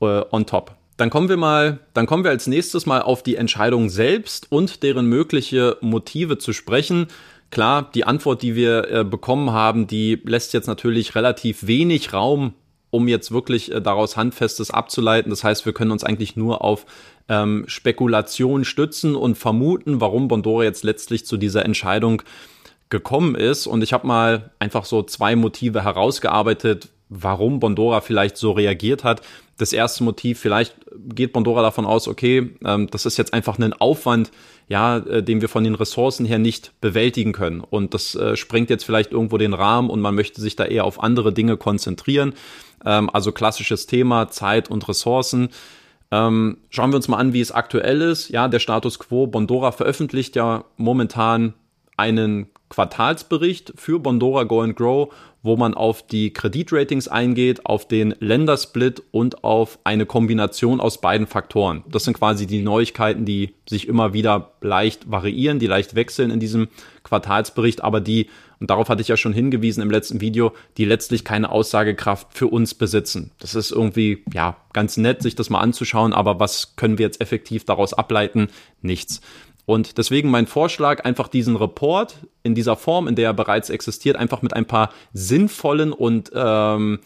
äh, 0.01 0.23
on 0.31 0.45
top. 0.45 0.75
Dann 0.97 1.09
kommen 1.09 1.29
wir 1.29 1.37
mal, 1.37 1.79
dann 1.93 2.05
kommen 2.05 2.23
wir 2.23 2.31
als 2.31 2.47
nächstes 2.47 2.85
mal 2.85 3.01
auf 3.01 3.23
die 3.23 3.35
Entscheidung 3.35 3.89
selbst 3.89 4.51
und 4.51 4.83
deren 4.83 5.07
mögliche 5.07 5.77
Motive 5.81 6.37
zu 6.37 6.53
sprechen. 6.53 7.07
Klar, 7.51 7.91
die 7.93 8.05
Antwort, 8.05 8.41
die 8.41 8.55
wir 8.55 8.89
äh, 8.89 9.03
bekommen 9.03 9.51
haben, 9.51 9.85
die 9.85 10.21
lässt 10.23 10.53
jetzt 10.53 10.67
natürlich 10.67 11.15
relativ 11.15 11.67
wenig 11.67 12.13
Raum, 12.13 12.53
um 12.91 13.09
jetzt 13.09 13.31
wirklich 13.31 13.71
äh, 13.71 13.81
daraus 13.81 14.15
Handfestes 14.15 14.71
abzuleiten. 14.71 15.29
Das 15.29 15.43
heißt, 15.43 15.65
wir 15.65 15.73
können 15.73 15.91
uns 15.91 16.05
eigentlich 16.05 16.37
nur 16.37 16.63
auf 16.63 16.85
ähm, 17.27 17.65
Spekulationen 17.67 18.63
stützen 18.63 19.15
und 19.15 19.37
vermuten, 19.37 19.99
warum 19.99 20.29
Bondora 20.29 20.63
jetzt 20.63 20.85
letztlich 20.85 21.25
zu 21.25 21.35
dieser 21.35 21.65
Entscheidung 21.65 22.21
gekommen 22.89 23.35
ist. 23.35 23.67
Und 23.67 23.83
ich 23.83 23.91
habe 23.91 24.07
mal 24.07 24.51
einfach 24.59 24.85
so 24.85 25.03
zwei 25.03 25.35
Motive 25.35 25.83
herausgearbeitet, 25.83 26.87
warum 27.11 27.59
Bondora 27.59 27.99
vielleicht 27.99 28.37
so 28.37 28.53
reagiert 28.53 29.03
hat. 29.03 29.21
Das 29.57 29.73
erste 29.73 30.03
Motiv, 30.03 30.39
vielleicht 30.39 30.75
geht 31.09 31.33
Bondora 31.33 31.61
davon 31.61 31.85
aus, 31.85 32.07
okay, 32.07 32.55
ähm, 32.65 32.87
das 32.89 33.05
ist 33.05 33.17
jetzt 33.17 33.33
einfach 33.33 33.59
ein 33.59 33.73
Aufwand, 33.73 34.31
ja, 34.69 34.97
äh, 34.97 35.21
den 35.21 35.41
wir 35.41 35.49
von 35.49 35.65
den 35.65 35.75
Ressourcen 35.75 36.25
her 36.25 36.39
nicht 36.39 36.71
bewältigen 36.79 37.33
können. 37.33 37.59
Und 37.59 37.93
das 37.93 38.15
äh, 38.15 38.37
sprengt 38.37 38.69
jetzt 38.69 38.85
vielleicht 38.85 39.11
irgendwo 39.11 39.37
den 39.37 39.53
Rahmen 39.53 39.89
und 39.89 39.99
man 39.99 40.15
möchte 40.15 40.39
sich 40.39 40.55
da 40.55 40.63
eher 40.63 40.85
auf 40.85 41.03
andere 41.03 41.33
Dinge 41.33 41.57
konzentrieren. 41.57 42.33
Ähm, 42.85 43.09
also 43.11 43.33
klassisches 43.33 43.87
Thema, 43.87 44.29
Zeit 44.29 44.71
und 44.71 44.87
Ressourcen. 44.87 45.49
Ähm, 46.11 46.59
schauen 46.69 46.91
wir 46.91 46.95
uns 46.95 47.09
mal 47.09 47.17
an, 47.17 47.33
wie 47.33 47.41
es 47.41 47.51
aktuell 47.51 48.01
ist. 48.01 48.29
Ja, 48.29 48.47
der 48.47 48.59
Status 48.59 48.99
quo. 48.99 49.27
Bondora 49.27 49.73
veröffentlicht 49.73 50.37
ja 50.37 50.63
momentan 50.77 51.53
einen 51.97 52.47
Quartalsbericht 52.69 53.73
für 53.75 53.99
Bondora 53.99 54.45
Go 54.45 54.61
and 54.61 54.75
Grow, 54.75 55.13
wo 55.43 55.57
man 55.57 55.73
auf 55.73 56.05
die 56.05 56.31
Kreditratings 56.33 57.07
eingeht, 57.07 57.65
auf 57.65 57.87
den 57.87 58.13
Ländersplit 58.19 59.01
und 59.11 59.43
auf 59.43 59.79
eine 59.83 60.05
Kombination 60.05 60.79
aus 60.79 61.01
beiden 61.01 61.27
Faktoren. 61.27 61.83
Das 61.89 62.03
sind 62.03 62.17
quasi 62.17 62.45
die 62.45 62.61
Neuigkeiten, 62.61 63.25
die 63.25 63.55
sich 63.67 63.87
immer 63.87 64.13
wieder 64.13 64.53
leicht 64.61 65.09
variieren, 65.09 65.59
die 65.59 65.67
leicht 65.67 65.95
wechseln 65.95 66.29
in 66.29 66.39
diesem 66.39 66.67
Quartalsbericht, 67.03 67.83
aber 67.83 68.01
die, 68.01 68.27
und 68.59 68.69
darauf 68.69 68.89
hatte 68.89 69.01
ich 69.01 69.07
ja 69.07 69.17
schon 69.17 69.33
hingewiesen 69.33 69.81
im 69.81 69.89
letzten 69.89 70.21
Video, 70.21 70.53
die 70.77 70.85
letztlich 70.85 71.25
keine 71.25 71.51
Aussagekraft 71.51 72.27
für 72.37 72.47
uns 72.47 72.75
besitzen. 72.75 73.31
Das 73.39 73.55
ist 73.55 73.71
irgendwie, 73.71 74.23
ja, 74.33 74.57
ganz 74.73 74.97
nett, 74.97 75.23
sich 75.23 75.35
das 75.35 75.49
mal 75.49 75.59
anzuschauen, 75.59 76.13
aber 76.13 76.39
was 76.39 76.75
können 76.75 76.99
wir 76.99 77.05
jetzt 77.05 77.21
effektiv 77.21 77.65
daraus 77.65 77.93
ableiten? 77.93 78.49
Nichts. 78.83 79.21
Und 79.65 79.97
deswegen 79.97 80.29
mein 80.29 80.47
Vorschlag, 80.47 81.05
einfach 81.05 81.27
diesen 81.27 81.55
Report 81.55 82.15
in 82.43 82.55
dieser 82.55 82.75
Form, 82.75 83.07
in 83.07 83.15
der 83.15 83.29
er 83.29 83.33
bereits 83.33 83.69
existiert, 83.69 84.17
einfach 84.17 84.41
mit 84.41 84.53
ein 84.53 84.65
paar 84.65 84.91
sinnvollen 85.13 85.93
und 85.93 86.31
ähm, 86.33 86.99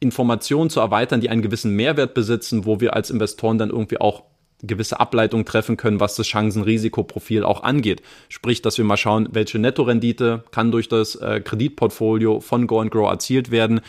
Informationen 0.00 0.68
zu 0.68 0.80
erweitern, 0.80 1.20
die 1.20 1.30
einen 1.30 1.42
gewissen 1.42 1.74
Mehrwert 1.74 2.14
besitzen, 2.14 2.66
wo 2.66 2.80
wir 2.80 2.94
als 2.94 3.10
Investoren 3.10 3.58
dann 3.58 3.70
irgendwie 3.70 4.00
auch 4.00 4.24
gewisse 4.62 5.00
Ableitungen 5.00 5.44
treffen 5.44 5.76
können, 5.76 6.00
was 6.00 6.14
das 6.14 6.26
Chancen-Risikoprofil 6.26 7.42
auch 7.42 7.62
angeht. 7.62 8.02
Sprich, 8.28 8.62
dass 8.62 8.78
wir 8.78 8.84
mal 8.84 8.96
schauen, 8.96 9.28
welche 9.32 9.58
Nettorendite 9.58 10.44
kann 10.52 10.70
durch 10.70 10.88
das 10.88 11.16
äh, 11.16 11.40
Kreditportfolio 11.40 12.40
von 12.40 12.66
Go 12.66 12.84
Grow 12.88 13.10
erzielt 13.10 13.50
werden, 13.50 13.80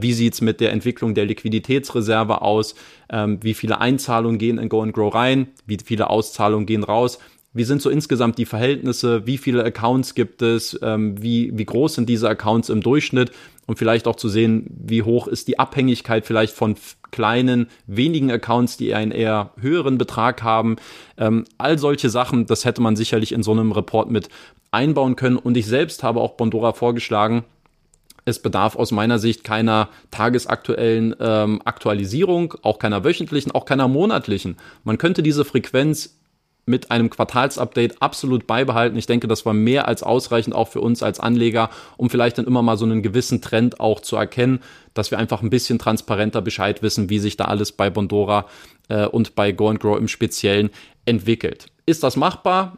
wie 0.00 0.12
sieht's 0.12 0.40
mit 0.40 0.60
der 0.60 0.72
Entwicklung 0.72 1.14
der 1.14 1.24
Liquiditätsreserve 1.26 2.42
aus? 2.42 2.74
Ähm, 3.10 3.38
wie 3.42 3.54
viele 3.54 3.80
Einzahlungen 3.80 4.38
gehen 4.38 4.58
in 4.58 4.68
Go 4.68 4.82
and 4.82 4.92
Grow 4.92 5.14
rein? 5.14 5.48
Wie 5.66 5.78
viele 5.84 6.10
Auszahlungen 6.10 6.66
gehen 6.66 6.84
raus? 6.84 7.18
Wie 7.52 7.64
sind 7.64 7.82
so 7.82 7.90
insgesamt 7.90 8.38
die 8.38 8.46
Verhältnisse? 8.46 9.26
Wie 9.26 9.36
viele 9.36 9.64
Accounts 9.64 10.14
gibt 10.14 10.40
es? 10.40 10.78
Ähm, 10.82 11.20
wie, 11.20 11.50
wie 11.54 11.64
groß 11.64 11.94
sind 11.94 12.08
diese 12.08 12.28
Accounts 12.28 12.68
im 12.68 12.80
Durchschnitt? 12.80 13.32
Und 13.66 13.76
vielleicht 13.76 14.06
auch 14.06 14.16
zu 14.16 14.28
sehen, 14.28 14.66
wie 14.68 15.02
hoch 15.02 15.26
ist 15.26 15.48
die 15.48 15.58
Abhängigkeit 15.58 16.26
vielleicht 16.26 16.54
von 16.54 16.76
kleinen, 17.10 17.66
wenigen 17.86 18.30
Accounts, 18.30 18.76
die 18.76 18.94
einen 18.94 19.10
eher 19.10 19.52
höheren 19.60 19.98
Betrag 19.98 20.42
haben. 20.42 20.76
Ähm, 21.16 21.44
all 21.58 21.78
solche 21.78 22.08
Sachen, 22.08 22.46
das 22.46 22.64
hätte 22.64 22.82
man 22.82 22.96
sicherlich 22.96 23.32
in 23.32 23.42
so 23.42 23.52
einem 23.52 23.72
Report 23.72 24.10
mit 24.10 24.28
einbauen 24.70 25.16
können. 25.16 25.36
Und 25.36 25.56
ich 25.56 25.66
selbst 25.66 26.02
habe 26.02 26.20
auch 26.20 26.32
Bondora 26.32 26.72
vorgeschlagen, 26.72 27.44
es 28.24 28.40
bedarf 28.40 28.76
aus 28.76 28.92
meiner 28.92 29.18
Sicht 29.18 29.44
keiner 29.44 29.88
tagesaktuellen 30.10 31.14
ähm, 31.20 31.62
Aktualisierung, 31.64 32.54
auch 32.62 32.78
keiner 32.78 33.04
wöchentlichen, 33.04 33.52
auch 33.52 33.64
keiner 33.64 33.88
monatlichen. 33.88 34.56
Man 34.84 34.98
könnte 34.98 35.22
diese 35.22 35.44
Frequenz 35.44 36.20
mit 36.66 36.90
einem 36.90 37.10
Quartalsupdate 37.10 38.00
absolut 38.00 38.46
beibehalten. 38.46 38.96
Ich 38.96 39.06
denke, 39.06 39.28
das 39.28 39.44
war 39.44 39.52
mehr 39.52 39.88
als 39.88 40.02
ausreichend 40.02 40.54
auch 40.54 40.68
für 40.68 40.80
uns 40.80 41.02
als 41.02 41.20
Anleger, 41.20 41.70
um 41.96 42.08
vielleicht 42.10 42.38
dann 42.38 42.46
immer 42.46 42.62
mal 42.62 42.76
so 42.76 42.84
einen 42.84 43.02
gewissen 43.02 43.42
Trend 43.42 43.80
auch 43.80 44.00
zu 44.00 44.16
erkennen, 44.16 44.60
dass 44.94 45.10
wir 45.10 45.18
einfach 45.18 45.42
ein 45.42 45.50
bisschen 45.50 45.78
transparenter 45.78 46.42
Bescheid 46.42 46.82
wissen, 46.82 47.10
wie 47.10 47.18
sich 47.18 47.36
da 47.36 47.46
alles 47.46 47.72
bei 47.72 47.90
Bondora 47.90 48.46
äh, 48.88 49.06
und 49.06 49.34
bei 49.34 49.52
Go 49.52 49.68
and 49.68 49.80
Grow 49.80 49.98
im 49.98 50.08
Speziellen 50.08 50.70
entwickelt. 51.04 51.66
Ist 51.86 52.02
das 52.02 52.16
machbar? 52.16 52.74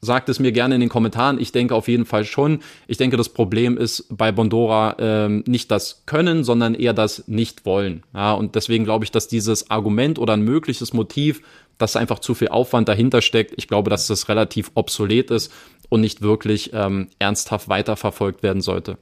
Sagt 0.00 0.28
es 0.28 0.38
mir 0.38 0.52
gerne 0.52 0.74
in 0.74 0.80
den 0.80 0.88
Kommentaren. 0.88 1.40
Ich 1.40 1.52
denke 1.52 1.74
auf 1.74 1.88
jeden 1.88 2.06
Fall 2.06 2.24
schon. 2.24 2.60
Ich 2.86 2.96
denke, 2.96 3.16
das 3.16 3.28
Problem 3.28 3.76
ist 3.76 4.06
bei 4.10 4.32
Bondora 4.32 4.96
ähm, 4.98 5.44
nicht 5.46 5.70
das 5.70 6.02
Können, 6.06 6.44
sondern 6.44 6.74
eher 6.74 6.94
das 6.94 7.24
Nicht-Wollen. 7.26 8.02
Ja, 8.14 8.32
und 8.32 8.54
deswegen 8.54 8.84
glaube 8.84 9.04
ich, 9.04 9.10
dass 9.10 9.28
dieses 9.28 9.70
Argument 9.70 10.18
oder 10.18 10.34
ein 10.34 10.42
mögliches 10.42 10.92
Motiv, 10.92 11.42
dass 11.78 11.96
einfach 11.96 12.18
zu 12.18 12.34
viel 12.34 12.48
Aufwand 12.48 12.88
dahinter 12.88 13.22
steckt, 13.22 13.54
ich 13.56 13.68
glaube, 13.68 13.90
dass 13.90 14.06
das 14.06 14.28
relativ 14.28 14.70
obsolet 14.74 15.30
ist 15.30 15.52
und 15.88 16.00
nicht 16.00 16.22
wirklich 16.22 16.70
ähm, 16.72 17.08
ernsthaft 17.18 17.68
weiterverfolgt 17.68 18.42
werden 18.42 18.62
sollte. 18.62 18.98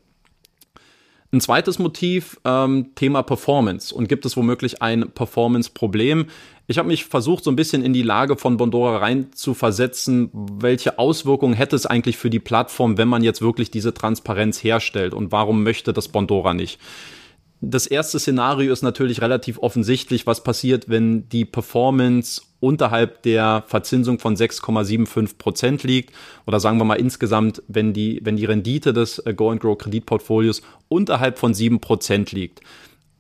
Ein 1.31 1.43
zweites 1.43 1.79
Motiv, 1.79 2.41
ähm, 2.45 2.95
Thema 2.95 3.23
Performance. 3.23 3.95
Und 3.95 4.09
gibt 4.09 4.25
es 4.25 4.37
womöglich 4.37 4.81
ein 4.81 5.11
Performance-Problem? 5.11 6.27
Ich 6.67 6.79
habe 6.79 6.89
mich 6.89 7.05
versucht, 7.05 7.45
so 7.45 7.51
ein 7.51 7.57
bisschen 7.57 7.85
in 7.85 7.93
die 7.93 8.03
Lage 8.03 8.37
von 8.37 8.57
Bondora 8.57 8.97
rein 8.97 9.33
zu 9.35 9.53
versetzen. 9.53 10.31
Welche 10.33 10.99
Auswirkungen 10.99 11.53
hätte 11.53 11.77
es 11.77 11.85
eigentlich 11.85 12.17
für 12.17 12.31
die 12.31 12.39
Plattform, 12.39 12.97
wenn 12.97 13.09
man 13.09 13.23
jetzt 13.23 13.43
wirklich 13.43 13.71
diese 13.71 13.93
Transparenz 13.93 14.65
herstellt? 14.65 15.13
Und 15.13 15.31
warum 15.31 15.63
möchte 15.65 15.93
das 15.93 16.09
Bondora 16.09 16.55
nicht? 16.55 16.81
Das 17.61 17.87
erste 17.87 18.19
Szenario 18.19 18.73
ist 18.73 18.83
natürlich 18.83 19.21
relativ 19.21 19.59
offensichtlich, 19.59 20.27
was 20.27 20.43
passiert, 20.43 20.89
wenn 20.89 21.29
die 21.29 21.45
Performance 21.45 22.43
unterhalb 22.61 23.23
der 23.23 23.65
Verzinsung 23.67 24.19
von 24.19 24.37
6,75 24.37 25.39
Prozent 25.39 25.83
liegt 25.85 26.15
oder 26.47 26.61
sagen 26.61 26.79
wir 26.79 26.85
mal 26.85 26.95
insgesamt, 26.95 27.63
wenn 27.69 27.93
die, 27.93 28.21
wenn 28.25 28.37
die 28.37 28.45
Rendite 28.45 28.93
des 28.93 29.19
äh, 29.21 29.35
Go 29.35 29.51
and 29.51 29.61
Grow 29.61 29.77
Kreditportfolios 29.77 30.63
unterhalb 30.89 31.39
von 31.39 31.55
7 31.55 31.81
Prozent 31.81 32.33
liegt. 32.33 32.61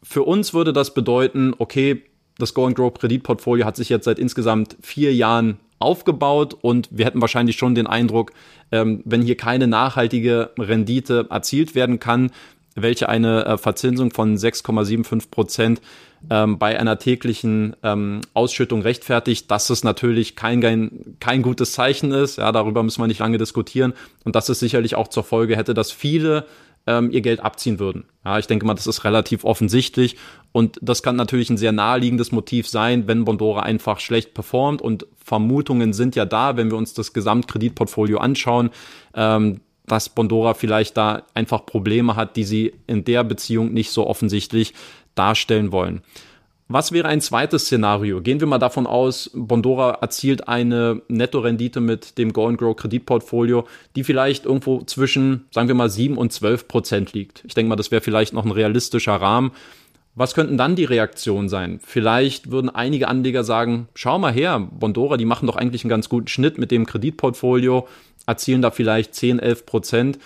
Für 0.02 0.23
uns 0.23 0.54
würde 0.54 0.73
das 0.73 0.95
bedeuten, 0.95 1.54
okay, 1.59 2.02
das 2.38 2.54
Go 2.54 2.66
and 2.66 2.76
Grow 2.76 2.92
Kreditportfolio 2.92 3.64
hat 3.64 3.76
sich 3.76 3.88
jetzt 3.88 4.04
seit 4.04 4.18
insgesamt 4.18 4.76
vier 4.80 5.14
Jahren 5.14 5.59
aufgebaut 5.80 6.57
und 6.61 6.88
wir 6.90 7.04
hätten 7.04 7.21
wahrscheinlich 7.21 7.57
schon 7.57 7.75
den 7.75 7.87
Eindruck, 7.87 8.33
ähm, 8.73 9.02
wenn 9.04 9.23
hier 9.23 9.37
keine 9.37 9.66
nachhaltige 9.66 10.50
Rendite 10.59 11.26
erzielt 11.30 11.75
werden 11.75 12.00
kann, 12.00 12.30
welche 12.82 13.08
eine 13.08 13.44
äh, 13.44 13.58
Verzinsung 13.58 14.11
von 14.11 14.37
6,75 14.37 15.30
Prozent 15.30 15.80
ähm, 16.30 16.58
bei 16.58 16.78
einer 16.78 16.99
täglichen 16.99 17.76
ähm, 17.82 18.20
Ausschüttung 18.35 18.82
rechtfertigt, 18.82 19.50
dass 19.50 19.70
es 19.70 19.85
natürlich 19.85 20.37
kein, 20.37 20.61
kein, 20.61 21.16
kein 21.20 21.42
gutes 21.42 21.73
Zeichen 21.73 22.12
ist. 22.12 22.38
Ja, 22.38 22.52
darüber 22.52 22.82
müssen 22.82 23.00
wir 23.02 23.06
nicht 23.06 23.20
lange 23.20 23.38
diskutieren. 23.38 23.94
Und 24.25 24.35
dass 24.35 24.49
es 24.49 24.58
sicherlich 24.58 24.94
auch 24.94 25.08
zur 25.08 25.25
Folge 25.25 25.56
hätte, 25.56 25.75
dass 25.75 25.92
viele 25.92 26.47
ähm, 26.87 27.11
ihr 27.11 27.20
Geld 27.20 27.40
abziehen 27.40 27.78
würden. 27.78 28.04
Ja, 28.25 28.38
ich 28.38 28.47
denke 28.47 28.66
mal, 28.66 28.75
das 28.75 28.87
ist 28.87 29.04
relativ 29.04 29.44
offensichtlich. 29.44 30.16
Und 30.52 30.78
das 30.82 31.02
kann 31.02 31.16
natürlich 31.16 31.50
ein 31.50 31.58
sehr 31.58 31.73
naheliegendes 31.73 32.32
Motiv 32.32 32.68
sein, 32.68 33.06
wenn 33.06 33.25
Bondora 33.25 33.62
einfach 33.62 34.00
schlecht 34.00 34.35
performt. 34.35 34.82
Und 34.82 35.06
Vermutungen 35.23 35.92
sind 35.92 36.16
ja 36.16 36.25
da, 36.25 36.56
wenn 36.56 36.70
wir 36.70 36.78
uns 36.78 36.94
das 36.94 37.12
Gesamtkreditportfolio 37.12 38.18
anschauen. 38.18 38.70
Ähm, 39.14 39.61
dass 39.88 40.09
Bondora 40.09 40.54
vielleicht 40.54 40.97
da 40.97 41.23
einfach 41.35 41.66
Probleme 41.66 42.16
hat, 42.16 42.37
die 42.37 42.45
sie 42.45 42.75
in 42.87 43.04
der 43.04 43.25
Beziehung 43.25 43.73
nicht 43.73 43.90
so 43.90 44.07
offensichtlich 44.07 44.75
darstellen 45.14 45.73
wollen. 45.73 46.02
Was 46.71 46.92
wäre 46.92 47.09
ein 47.09 47.23
zweites 47.23 47.64
Szenario? 47.64 48.21
Gehen 48.21 48.40
wir 48.40 48.47
mal 48.47 48.59
davon 48.59 48.87
aus, 48.87 49.30
Bondora 49.33 49.99
erzielt 50.02 50.49
eine 50.49 51.00
Nettorendite 51.09 51.80
mit 51.80 52.18
dem 52.18 52.35
Go 52.35 52.47
and 52.47 52.59
Grow 52.59 52.76
Kreditportfolio, 52.76 53.66
die 53.97 54.04
vielleicht 54.04 54.45
irgendwo 54.45 54.83
zwischen, 54.83 55.47
sagen 55.50 55.68
wir 55.68 55.75
mal, 55.75 55.88
7 55.88 56.18
und 56.18 56.30
12 56.30 56.68
Prozent 56.68 57.14
liegt. 57.14 57.42
Ich 57.47 57.54
denke 57.54 57.71
mal, 57.71 57.76
das 57.76 57.90
wäre 57.90 58.02
vielleicht 58.02 58.35
noch 58.35 58.45
ein 58.45 58.50
realistischer 58.50 59.14
Rahmen. 59.14 59.52
Was 60.14 60.35
könnten 60.35 60.59
dann 60.59 60.76
die 60.76 60.85
Reaktionen 60.85 61.49
sein? 61.49 61.80
Vielleicht 61.83 62.50
würden 62.50 62.68
einige 62.68 63.09
Anleger 63.09 63.45
sagen, 63.45 63.88
schau 63.95 64.18
mal 64.18 64.33
her, 64.33 64.59
Bondora, 64.59 65.16
die 65.16 65.25
machen 65.25 65.47
doch 65.47 65.57
eigentlich 65.57 65.85
einen 65.85 65.90
ganz 65.90 66.11
guten 66.11 66.28
Schnitt 66.28 66.59
mit 66.59 66.71
dem 66.71 66.85
Kreditportfolio, 66.85 67.88
erzielen 68.28 68.62
da 68.62 68.70
vielleicht 68.70 69.14
10, 69.14 69.40
11 69.40 69.66
Prozent 69.66 70.18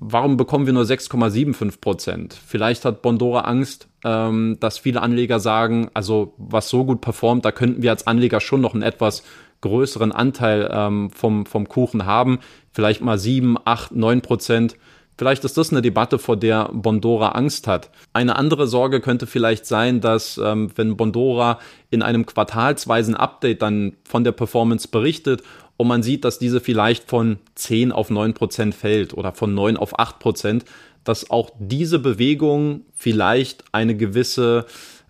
warum 0.00 0.36
bekommen 0.36 0.66
wir 0.66 0.72
nur 0.72 0.82
6,75 0.82 1.80
Prozent? 1.80 2.34
Vielleicht 2.34 2.84
hat 2.84 3.02
Bondora 3.02 3.42
Angst, 3.42 3.86
ähm, 4.04 4.56
dass 4.58 4.78
viele 4.78 5.02
Anleger 5.02 5.38
sagen, 5.38 5.90
also 5.94 6.34
was 6.38 6.70
so 6.70 6.84
gut 6.84 7.02
performt, 7.02 7.44
da 7.44 7.52
könnten 7.52 7.82
wir 7.82 7.90
als 7.90 8.06
Anleger 8.06 8.40
schon 8.40 8.62
noch 8.62 8.74
einen 8.74 8.82
etwas 8.82 9.22
größeren 9.60 10.10
Anteil 10.10 10.70
ähm, 10.72 11.10
vom, 11.10 11.44
vom 11.44 11.68
Kuchen 11.68 12.06
haben. 12.06 12.40
Vielleicht 12.72 13.02
mal 13.02 13.18
7, 13.18 13.58
8, 13.62 13.94
9 13.94 14.22
Prozent. 14.22 14.76
Vielleicht 15.18 15.44
ist 15.44 15.58
das 15.58 15.70
eine 15.70 15.82
Debatte, 15.82 16.18
vor 16.18 16.38
der 16.38 16.70
Bondora 16.72 17.32
Angst 17.32 17.66
hat. 17.66 17.90
Eine 18.14 18.36
andere 18.36 18.66
Sorge 18.66 19.02
könnte 19.02 19.26
vielleicht 19.26 19.66
sein, 19.66 20.00
dass 20.00 20.40
ähm, 20.42 20.70
wenn 20.76 20.96
Bondora 20.96 21.58
in 21.90 22.00
einem 22.00 22.24
quartalsweisen 22.24 23.14
Update 23.14 23.60
dann 23.60 23.96
von 24.08 24.24
der 24.24 24.32
Performance 24.32 24.88
berichtet 24.88 25.42
und 25.80 25.88
man 25.88 26.02
sieht, 26.02 26.26
dass 26.26 26.38
diese 26.38 26.60
vielleicht 26.60 27.08
von 27.08 27.38
10 27.54 27.90
auf 27.90 28.10
9 28.10 28.34
Prozent 28.34 28.74
fällt 28.74 29.14
oder 29.14 29.32
von 29.32 29.54
9 29.54 29.78
auf 29.78 29.98
8 29.98 30.18
Prozent, 30.18 30.66
dass 31.04 31.30
auch 31.30 31.52
diese 31.58 31.98
Bewegung 31.98 32.82
vielleicht 32.94 33.64
eine 33.72 33.96
gewisse 33.96 34.66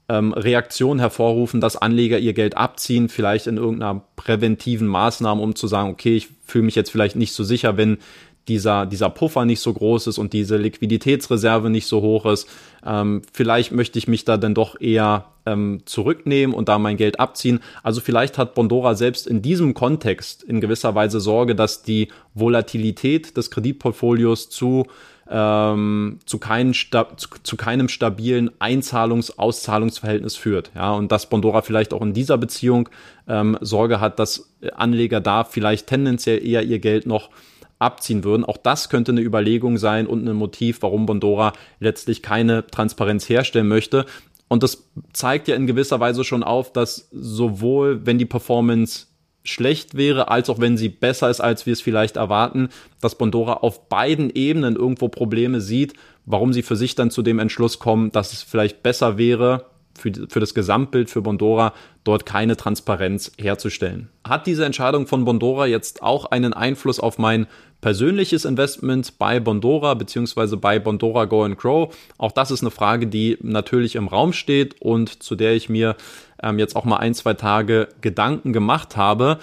ähm, 0.08 0.32
Reaktion 0.32 1.00
hervorrufen, 1.00 1.60
dass 1.60 1.74
Anleger 1.74 2.20
ihr 2.20 2.34
Geld 2.34 2.56
abziehen, 2.56 3.08
vielleicht 3.08 3.48
in 3.48 3.56
irgendeiner 3.56 4.04
präventiven 4.14 4.86
Maßnahme, 4.86 5.42
um 5.42 5.56
zu 5.56 5.66
sagen, 5.66 5.90
okay, 5.90 6.14
ich 6.14 6.28
fühle 6.46 6.66
mich 6.66 6.76
jetzt 6.76 6.92
vielleicht 6.92 7.16
nicht 7.16 7.32
so 7.32 7.42
sicher, 7.42 7.76
wenn 7.76 7.98
dieser, 8.46 8.86
dieser 8.86 9.10
Puffer 9.10 9.44
nicht 9.46 9.60
so 9.60 9.72
groß 9.72 10.06
ist 10.06 10.18
und 10.18 10.32
diese 10.32 10.56
Liquiditätsreserve 10.56 11.68
nicht 11.68 11.86
so 11.86 12.00
hoch 12.00 12.26
ist. 12.26 12.48
Ähm, 12.86 13.22
vielleicht 13.32 13.72
möchte 13.72 13.98
ich 13.98 14.06
mich 14.06 14.24
da 14.24 14.36
dann 14.36 14.54
doch 14.54 14.80
eher 14.80 15.26
ähm, 15.50 15.83
zurücknehmen 15.85 16.54
und 16.54 16.69
da 16.69 16.78
mein 16.78 16.97
Geld 16.97 17.21
abziehen. 17.21 17.61
Also 17.83 18.00
vielleicht 18.00 18.38
hat 18.38 18.54
Bondora 18.54 18.95
selbst 18.95 19.26
in 19.26 19.42
diesem 19.42 19.75
Kontext 19.75 20.42
in 20.42 20.61
gewisser 20.61 20.95
Weise 20.95 21.21
Sorge, 21.21 21.54
dass 21.54 21.83
die 21.83 22.09
Volatilität 22.35 23.37
des 23.37 23.50
Kreditportfolios 23.50 24.50
zu 24.50 24.87
ähm, 25.33 26.19
zu, 26.26 26.38
kein, 26.38 26.75
zu, 26.75 27.28
zu 27.45 27.57
keinem 27.57 27.88
stabilen 27.88 28.50
Einzahlungs-Auszahlungsverhältnis 28.59 30.35
führt. 30.35 30.73
Ja, 30.75 30.92
und 30.92 31.12
dass 31.12 31.28
Bondora 31.28 31.62
vielleicht 31.62 31.95
auch 31.95 32.02
in 32.02 32.12
dieser 32.12 32.37
Beziehung 32.37 32.88
ähm, 33.28 33.57
Sorge 33.61 34.00
hat, 34.00 34.19
dass 34.19 34.50
Anleger 34.75 35.21
da 35.21 35.45
vielleicht 35.45 35.87
tendenziell 35.87 36.45
eher 36.45 36.64
ihr 36.64 36.80
Geld 36.80 37.07
noch 37.07 37.30
abziehen 37.78 38.25
würden. 38.25 38.45
Auch 38.45 38.59
das 38.59 38.90
könnte 38.90 39.12
eine 39.12 39.23
Überlegung 39.23 39.78
sein 39.78 40.07
und 40.07 40.28
ein 40.28 40.37
Motiv, 40.37 40.83
warum 40.83 41.07
Bondora 41.07 41.52
letztlich 41.80 42.23
keine 42.23 42.66
Transparenz 42.66 43.28
herstellen 43.28 43.69
möchte. 43.69 44.07
Und 44.50 44.64
das 44.64 44.90
zeigt 45.12 45.47
ja 45.47 45.54
in 45.54 45.69
gewisser 45.69 46.00
Weise 46.00 46.25
schon 46.25 46.42
auf, 46.42 46.73
dass 46.73 47.09
sowohl 47.12 48.04
wenn 48.04 48.19
die 48.19 48.26
Performance 48.26 49.07
schlecht 49.45 49.97
wäre, 49.97 50.28
als 50.28 50.50
auch 50.50 50.59
wenn 50.59 50.76
sie 50.76 50.88
besser 50.88 51.30
ist, 51.30 51.40
als 51.40 51.66
wir 51.66 51.73
es 51.73 51.80
vielleicht 51.80 52.16
erwarten, 52.16 52.69
dass 53.00 53.14
Bondora 53.14 53.54
auf 53.54 53.88
beiden 53.88 54.28
Ebenen 54.28 54.75
irgendwo 54.75 55.09
Probleme 55.09 55.61
sieht, 55.61 55.95
warum 56.26 56.52
sie 56.52 56.62
für 56.62 56.75
sich 56.75 56.97
dann 56.97 57.12
zu 57.12 57.23
dem 57.23 57.38
Entschluss 57.38 57.78
kommen, 57.78 58.11
dass 58.11 58.33
es 58.33 58.42
vielleicht 58.42 58.83
besser 58.83 59.16
wäre, 59.16 59.66
für, 59.97 60.12
für 60.28 60.40
das 60.40 60.52
Gesamtbild 60.52 61.11
für 61.11 61.23
Bondora 61.23 61.73
dort 62.02 62.26
keine 62.26 62.57
Transparenz 62.57 63.30
herzustellen. 63.38 64.09
Hat 64.26 64.47
diese 64.49 64.64
Entscheidung 64.64 65.07
von 65.07 65.25
Bondora 65.25 65.66
jetzt 65.66 66.02
auch 66.02 66.26
einen 66.26 66.54
Einfluss 66.54 66.99
auf 66.99 67.19
mein 67.19 67.47
persönliches 67.80 68.44
Investment 68.44 69.18
bei 69.18 69.40
Bondora 69.40 69.94
beziehungsweise 69.94 70.56
bei 70.56 70.78
Bondora 70.78 71.25
Go 71.25 71.44
and 71.44 71.58
Grow? 71.58 71.94
Auch 72.18 72.32
das 72.32 72.50
ist 72.50 72.62
eine 72.62 72.70
Frage, 72.70 73.06
die 73.06 73.38
natürlich 73.40 73.96
im 73.96 74.08
Raum 74.08 74.32
steht 74.32 74.80
und 74.80 75.22
zu 75.22 75.37
der 75.37 75.54
ich 75.54 75.68
mir 75.68 75.96
ähm, 76.42 76.58
jetzt 76.58 76.76
auch 76.76 76.84
mal 76.84 76.99
ein, 76.99 77.14
zwei 77.14 77.34
Tage 77.34 77.88
Gedanken 78.00 78.52
gemacht 78.52 78.96
habe. 78.96 79.38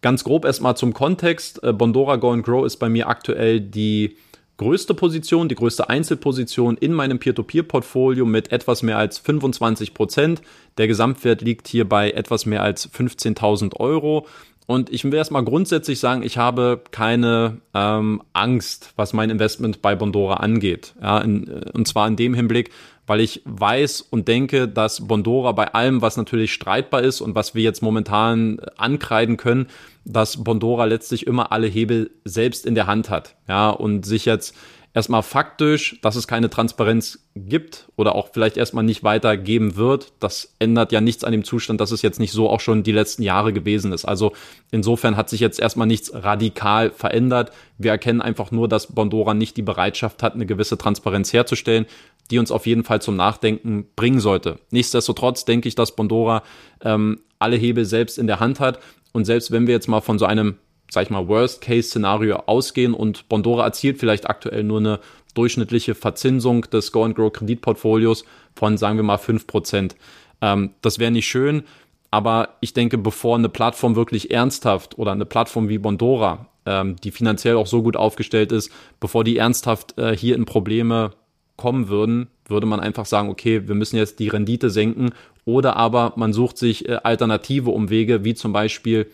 Ganz 0.00 0.24
grob 0.24 0.44
erstmal 0.44 0.76
zum 0.76 0.94
Kontext. 0.94 1.62
Äh, 1.62 1.72
Bondora 1.72 2.16
Go 2.16 2.30
and 2.30 2.44
Grow 2.44 2.64
ist 2.64 2.76
bei 2.76 2.88
mir 2.88 3.08
aktuell 3.08 3.60
die 3.60 4.16
größte 4.58 4.92
Position, 4.92 5.48
die 5.48 5.54
größte 5.54 5.88
Einzelposition 5.88 6.76
in 6.76 6.92
meinem 6.92 7.18
Peer-to-Peer-Portfolio 7.18 8.26
mit 8.26 8.52
etwas 8.52 8.82
mehr 8.82 8.98
als 8.98 9.18
25 9.18 9.94
Prozent. 9.94 10.42
Der 10.76 10.88
Gesamtwert 10.88 11.42
liegt 11.42 11.68
hier 11.68 11.88
bei 11.88 12.10
etwas 12.10 12.44
mehr 12.44 12.62
als 12.62 12.92
15.000 12.92 13.76
Euro. 13.76 14.26
Und 14.68 14.92
ich 14.92 15.02
will 15.02 15.14
erstmal 15.14 15.44
grundsätzlich 15.44 15.98
sagen, 15.98 16.22
ich 16.22 16.36
habe 16.36 16.82
keine 16.90 17.62
ähm, 17.72 18.20
Angst, 18.34 18.92
was 18.96 19.14
mein 19.14 19.30
Investment 19.30 19.80
bei 19.80 19.96
Bondora 19.96 20.34
angeht. 20.34 20.94
Ja, 21.00 21.20
in, 21.20 21.48
äh, 21.48 21.70
und 21.72 21.88
zwar 21.88 22.06
in 22.06 22.16
dem 22.16 22.34
Hinblick, 22.34 22.70
weil 23.06 23.20
ich 23.20 23.40
weiß 23.46 24.02
und 24.02 24.28
denke, 24.28 24.68
dass 24.68 25.08
Bondora 25.08 25.52
bei 25.52 25.72
allem, 25.72 26.02
was 26.02 26.18
natürlich 26.18 26.52
streitbar 26.52 27.00
ist 27.00 27.22
und 27.22 27.34
was 27.34 27.54
wir 27.54 27.62
jetzt 27.62 27.82
momentan 27.82 28.60
ankreiden 28.76 29.38
können, 29.38 29.68
dass 30.04 30.44
Bondora 30.44 30.84
letztlich 30.84 31.26
immer 31.26 31.50
alle 31.50 31.66
Hebel 31.66 32.10
selbst 32.26 32.66
in 32.66 32.74
der 32.74 32.86
Hand 32.86 33.08
hat. 33.08 33.36
Ja, 33.48 33.70
und 33.70 34.04
sich 34.04 34.26
jetzt 34.26 34.54
erstmal 34.94 35.22
faktisch, 35.22 35.98
dass 36.02 36.16
es 36.16 36.26
keine 36.26 36.50
Transparenz 36.50 37.20
gibt 37.34 37.88
oder 37.96 38.14
auch 38.14 38.30
vielleicht 38.32 38.56
erstmal 38.56 38.84
nicht 38.84 39.04
weitergeben 39.04 39.76
wird, 39.76 40.12
das 40.20 40.54
ändert 40.58 40.92
ja 40.92 41.00
nichts 41.00 41.24
an 41.24 41.32
dem 41.32 41.44
Zustand, 41.44 41.80
dass 41.80 41.92
es 41.92 42.02
jetzt 42.02 42.18
nicht 42.18 42.32
so 42.32 42.48
auch 42.48 42.60
schon 42.60 42.82
die 42.82 42.92
letzten 42.92 43.22
Jahre 43.22 43.52
gewesen 43.52 43.92
ist. 43.92 44.04
Also 44.04 44.32
insofern 44.70 45.16
hat 45.16 45.28
sich 45.28 45.40
jetzt 45.40 45.60
erstmal 45.60 45.86
nichts 45.86 46.12
radikal 46.14 46.90
verändert. 46.90 47.52
Wir 47.76 47.90
erkennen 47.90 48.20
einfach 48.20 48.50
nur, 48.50 48.68
dass 48.68 48.88
Bondora 48.88 49.34
nicht 49.34 49.56
die 49.56 49.62
Bereitschaft 49.62 50.22
hat, 50.22 50.34
eine 50.34 50.46
gewisse 50.46 50.78
Transparenz 50.78 51.32
herzustellen, 51.32 51.86
die 52.30 52.38
uns 52.38 52.50
auf 52.50 52.66
jeden 52.66 52.84
Fall 52.84 53.00
zum 53.00 53.16
Nachdenken 53.16 53.86
bringen 53.94 54.20
sollte. 54.20 54.58
Nichtsdestotrotz 54.70 55.44
denke 55.44 55.68
ich, 55.68 55.74
dass 55.74 55.94
Bondora 55.94 56.42
ähm, 56.82 57.20
alle 57.38 57.56
Hebel 57.56 57.84
selbst 57.84 58.18
in 58.18 58.26
der 58.26 58.40
Hand 58.40 58.60
hat. 58.60 58.80
Und 59.12 59.24
selbst 59.24 59.50
wenn 59.50 59.66
wir 59.66 59.74
jetzt 59.74 59.88
mal 59.88 60.00
von 60.00 60.18
so 60.18 60.26
einem 60.26 60.56
sag 60.90 61.04
ich 61.04 61.10
mal, 61.10 61.28
Worst-Case-Szenario 61.28 62.36
ausgehen 62.46 62.94
und 62.94 63.28
Bondora 63.28 63.64
erzielt 63.64 63.98
vielleicht 63.98 64.28
aktuell 64.28 64.64
nur 64.64 64.78
eine 64.78 65.00
durchschnittliche 65.34 65.94
Verzinsung 65.94 66.62
des 66.62 66.92
Go-and-Grow-Kreditportfolios 66.92 68.24
von, 68.54 68.76
sagen 68.76 68.96
wir 68.96 69.04
mal, 69.04 69.18
5%. 69.18 69.92
Ähm, 70.40 70.70
das 70.82 70.98
wäre 70.98 71.10
nicht 71.10 71.28
schön, 71.28 71.62
aber 72.10 72.50
ich 72.60 72.72
denke, 72.72 72.98
bevor 72.98 73.36
eine 73.36 73.48
Plattform 73.48 73.96
wirklich 73.96 74.30
ernsthaft 74.30 74.98
oder 74.98 75.12
eine 75.12 75.26
Plattform 75.26 75.68
wie 75.68 75.78
Bondora, 75.78 76.46
ähm, 76.64 76.96
die 76.96 77.10
finanziell 77.10 77.56
auch 77.56 77.66
so 77.66 77.82
gut 77.82 77.96
aufgestellt 77.96 78.52
ist, 78.52 78.70
bevor 79.00 79.24
die 79.24 79.36
ernsthaft 79.36 79.98
äh, 79.98 80.16
hier 80.16 80.36
in 80.36 80.44
Probleme 80.44 81.12
kommen 81.56 81.88
würden, 81.88 82.28
würde 82.46 82.66
man 82.66 82.80
einfach 82.80 83.04
sagen, 83.04 83.28
okay, 83.28 83.68
wir 83.68 83.74
müssen 83.74 83.96
jetzt 83.96 84.20
die 84.20 84.28
Rendite 84.28 84.70
senken 84.70 85.10
oder 85.44 85.76
aber 85.76 86.14
man 86.16 86.32
sucht 86.32 86.56
sich 86.56 86.88
äh, 86.88 86.98
alternative 87.02 87.70
Umwege, 87.70 88.24
wie 88.24 88.34
zum 88.34 88.52
Beispiel 88.52 89.10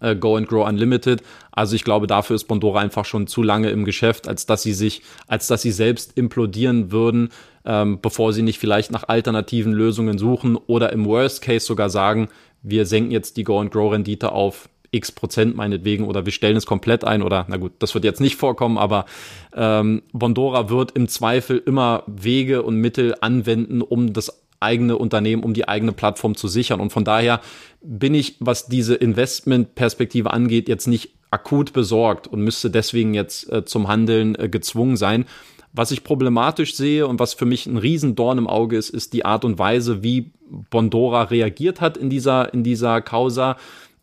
äh, 0.00 0.16
Go 0.16 0.36
and 0.36 0.48
Grow 0.48 0.66
Unlimited. 0.66 1.22
Also 1.52 1.76
ich 1.76 1.84
glaube, 1.84 2.06
dafür 2.06 2.36
ist 2.36 2.44
Bondora 2.44 2.80
einfach 2.80 3.04
schon 3.04 3.26
zu 3.26 3.42
lange 3.42 3.70
im 3.70 3.84
Geschäft, 3.84 4.28
als 4.28 4.46
dass 4.46 4.62
sie 4.62 4.72
sich, 4.72 5.02
als 5.26 5.46
dass 5.46 5.62
sie 5.62 5.72
selbst 5.72 6.16
implodieren 6.16 6.90
würden, 6.90 7.30
ähm, 7.64 8.00
bevor 8.00 8.32
sie 8.32 8.42
nicht 8.42 8.58
vielleicht 8.58 8.90
nach 8.90 9.08
alternativen 9.08 9.72
Lösungen 9.72 10.18
suchen 10.18 10.56
oder 10.56 10.92
im 10.92 11.04
Worst 11.06 11.42
Case 11.42 11.66
sogar 11.66 11.90
sagen, 11.90 12.28
wir 12.62 12.86
senken 12.86 13.10
jetzt 13.10 13.36
die 13.36 13.44
Go 13.44 13.60
and 13.60 13.70
Grow 13.70 13.92
Rendite 13.92 14.32
auf 14.32 14.68
x 14.92 15.12
Prozent 15.12 15.56
meinetwegen 15.56 16.04
oder 16.04 16.24
wir 16.26 16.32
stellen 16.32 16.56
es 16.56 16.66
komplett 16.66 17.04
ein 17.04 17.22
oder 17.22 17.46
na 17.48 17.56
gut, 17.56 17.72
das 17.78 17.94
wird 17.94 18.04
jetzt 18.04 18.20
nicht 18.20 18.36
vorkommen, 18.36 18.76
aber 18.76 19.06
ähm, 19.54 20.02
Bondora 20.12 20.68
wird 20.68 20.92
im 20.92 21.08
Zweifel 21.08 21.62
immer 21.64 22.02
Wege 22.06 22.62
und 22.62 22.76
Mittel 22.76 23.14
anwenden, 23.20 23.82
um 23.82 24.12
das 24.12 24.42
eigene 24.60 24.96
Unternehmen, 24.96 25.42
um 25.42 25.54
die 25.54 25.68
eigene 25.68 25.92
Plattform 25.92 26.36
zu 26.36 26.48
sichern. 26.48 26.80
Und 26.80 26.92
von 26.92 27.04
daher 27.04 27.40
bin 27.82 28.14
ich, 28.14 28.36
was 28.40 28.66
diese 28.66 28.94
Investmentperspektive 28.94 30.32
angeht, 30.32 30.68
jetzt 30.68 30.86
nicht 30.86 31.14
akut 31.30 31.72
besorgt 31.72 32.26
und 32.26 32.42
müsste 32.42 32.70
deswegen 32.70 33.14
jetzt 33.14 33.50
äh, 33.52 33.64
zum 33.64 33.88
Handeln 33.88 34.34
äh, 34.34 34.48
gezwungen 34.48 34.96
sein. 34.96 35.26
Was 35.72 35.92
ich 35.92 36.02
problematisch 36.02 36.74
sehe 36.74 37.06
und 37.06 37.20
was 37.20 37.34
für 37.34 37.46
mich 37.46 37.66
ein 37.66 37.76
Riesendorn 37.76 38.38
im 38.38 38.48
Auge 38.48 38.76
ist, 38.76 38.90
ist 38.90 39.12
die 39.12 39.24
Art 39.24 39.44
und 39.44 39.58
Weise, 39.58 40.02
wie 40.02 40.32
Bondora 40.48 41.24
reagiert 41.24 41.80
hat 41.80 41.96
in 41.96 42.10
dieser, 42.10 42.52
in 42.52 42.64
dieser 42.64 43.00
Causa. 43.00 43.56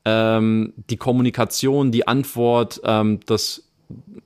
Ähm, 0.06 0.74
die 0.89 0.96
Kommunikation, 0.96 1.91
die 1.91 2.08
Antwort, 2.08 2.80
ähm, 2.86 3.20
das 3.26 3.67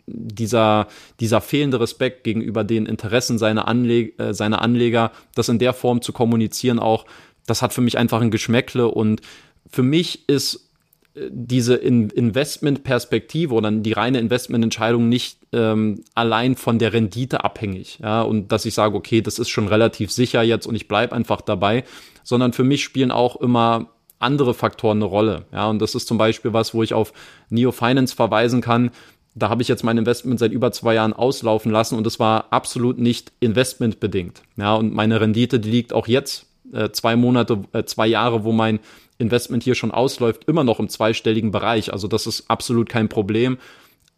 dieser, 0.05 0.87
dieser 1.19 1.41
fehlende 1.41 1.79
Respekt 1.79 2.23
gegenüber 2.23 2.63
den 2.63 2.85
Interessen 2.85 3.37
seiner, 3.37 3.67
Anleg 3.67 4.19
äh, 4.19 4.33
seiner 4.33 4.61
Anleger, 4.61 5.11
das 5.35 5.49
in 5.49 5.59
der 5.59 5.73
Form 5.73 6.01
zu 6.01 6.13
kommunizieren 6.13 6.79
auch, 6.79 7.05
das 7.45 7.61
hat 7.61 7.73
für 7.73 7.81
mich 7.81 7.97
einfach 7.97 8.21
ein 8.21 8.31
Geschmäckle 8.31 8.87
und 8.87 9.21
für 9.69 9.83
mich 9.83 10.27
ist 10.27 10.69
äh, 11.15 11.29
diese 11.31 11.75
in 11.75 12.09
Investmentperspektive 12.09 13.53
oder 13.53 13.71
die 13.71 13.93
reine 13.93 14.19
Investmententscheidung 14.19 15.09
nicht 15.09 15.37
ähm, 15.53 16.03
allein 16.15 16.55
von 16.55 16.79
der 16.79 16.93
Rendite 16.93 17.43
abhängig, 17.43 17.99
ja, 18.01 18.21
und 18.21 18.51
dass 18.51 18.65
ich 18.65 18.73
sage, 18.73 18.95
okay, 18.95 19.21
das 19.21 19.39
ist 19.39 19.49
schon 19.49 19.67
relativ 19.67 20.11
sicher 20.11 20.41
jetzt 20.43 20.65
und 20.65 20.75
ich 20.75 20.87
bleibe 20.87 21.15
einfach 21.15 21.41
dabei, 21.41 21.83
sondern 22.23 22.53
für 22.53 22.63
mich 22.63 22.83
spielen 22.83 23.11
auch 23.11 23.35
immer 23.37 23.89
andere 24.19 24.53
Faktoren 24.53 24.99
eine 24.99 25.05
Rolle, 25.05 25.45
ja, 25.51 25.67
und 25.69 25.79
das 25.79 25.95
ist 25.95 26.07
zum 26.07 26.17
Beispiel 26.17 26.53
was, 26.53 26.73
wo 26.73 26.83
ich 26.83 26.93
auf 26.93 27.13
Neo 27.49 27.71
Finance 27.71 28.15
verweisen 28.15 28.61
kann, 28.61 28.91
da 29.33 29.49
habe 29.49 29.61
ich 29.61 29.67
jetzt 29.67 29.83
mein 29.83 29.97
Investment 29.97 30.39
seit 30.39 30.51
über 30.51 30.71
zwei 30.71 30.95
Jahren 30.95 31.13
auslaufen 31.13 31.71
lassen 31.71 31.95
und 31.95 32.05
es 32.05 32.19
war 32.19 32.47
absolut 32.51 32.97
nicht 32.99 33.31
investmentbedingt. 33.39 34.41
Ja, 34.57 34.75
und 34.75 34.93
meine 34.93 35.21
Rendite, 35.21 35.59
die 35.59 35.71
liegt 35.71 35.93
auch 35.93 36.07
jetzt 36.07 36.47
äh, 36.73 36.89
zwei 36.91 37.15
Monate, 37.15 37.59
äh, 37.71 37.83
zwei 37.83 38.07
Jahre, 38.07 38.43
wo 38.43 38.51
mein 38.51 38.79
Investment 39.17 39.63
hier 39.63 39.75
schon 39.75 39.91
ausläuft, 39.91 40.45
immer 40.45 40.63
noch 40.63 40.79
im 40.79 40.89
zweistelligen 40.89 41.51
Bereich. 41.51 41.93
Also 41.93 42.07
das 42.07 42.27
ist 42.27 42.49
absolut 42.49 42.89
kein 42.89 43.07
Problem. 43.07 43.57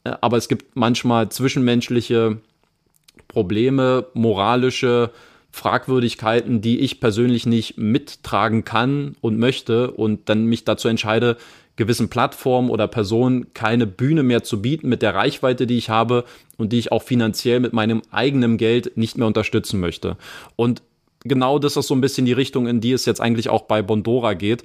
Äh, 0.04 0.14
aber 0.22 0.38
es 0.38 0.48
gibt 0.48 0.76
manchmal 0.76 1.30
zwischenmenschliche 1.30 2.38
Probleme, 3.28 4.08
moralische 4.14 5.12
Fragwürdigkeiten, 5.52 6.62
die 6.62 6.80
ich 6.80 7.00
persönlich 7.00 7.46
nicht 7.46 7.78
mittragen 7.78 8.64
kann 8.64 9.16
und 9.22 9.38
möchte 9.38 9.92
und 9.92 10.28
dann 10.30 10.46
mich 10.46 10.66
dazu 10.66 10.88
entscheide, 10.88 11.38
gewissen 11.76 12.10
Plattformen 12.10 12.70
oder 12.70 12.88
Personen 12.88 13.54
keine 13.54 13.88
Bühne 13.88 14.24
mehr 14.24 14.44
zu 14.44 14.62
bieten 14.62 14.90
mit 14.90 15.02
der 15.02 15.16
Reichweite, 15.16 15.66
die 15.66 15.78
ich 15.78 15.90
habe 15.90 16.24
und 16.58 16.72
die 16.72 16.80
ich 16.80 16.92
auch 16.92 17.02
finanziell 17.02 17.60
mit 17.60 17.74
meinem 17.74 18.02
eigenen 18.12 18.58
Geld 18.58 18.96
nicht 18.96 19.18
mehr 19.18 19.28
unterstützen 19.28 19.80
möchte. 19.80 20.18
Und 20.56 20.84
genau 21.24 21.58
das 21.60 21.78
ist 21.78 21.88
so 21.88 21.96
ein 21.96 22.02
bisschen 22.02 22.26
die 22.26 22.34
Richtung, 22.34 22.68
in 22.68 22.82
die 22.82 22.92
es 22.92 23.06
jetzt 23.06 23.22
eigentlich 23.22 23.50
auch 23.50 23.64
bei 23.64 23.82
Bondora 23.82 24.34
geht. 24.34 24.64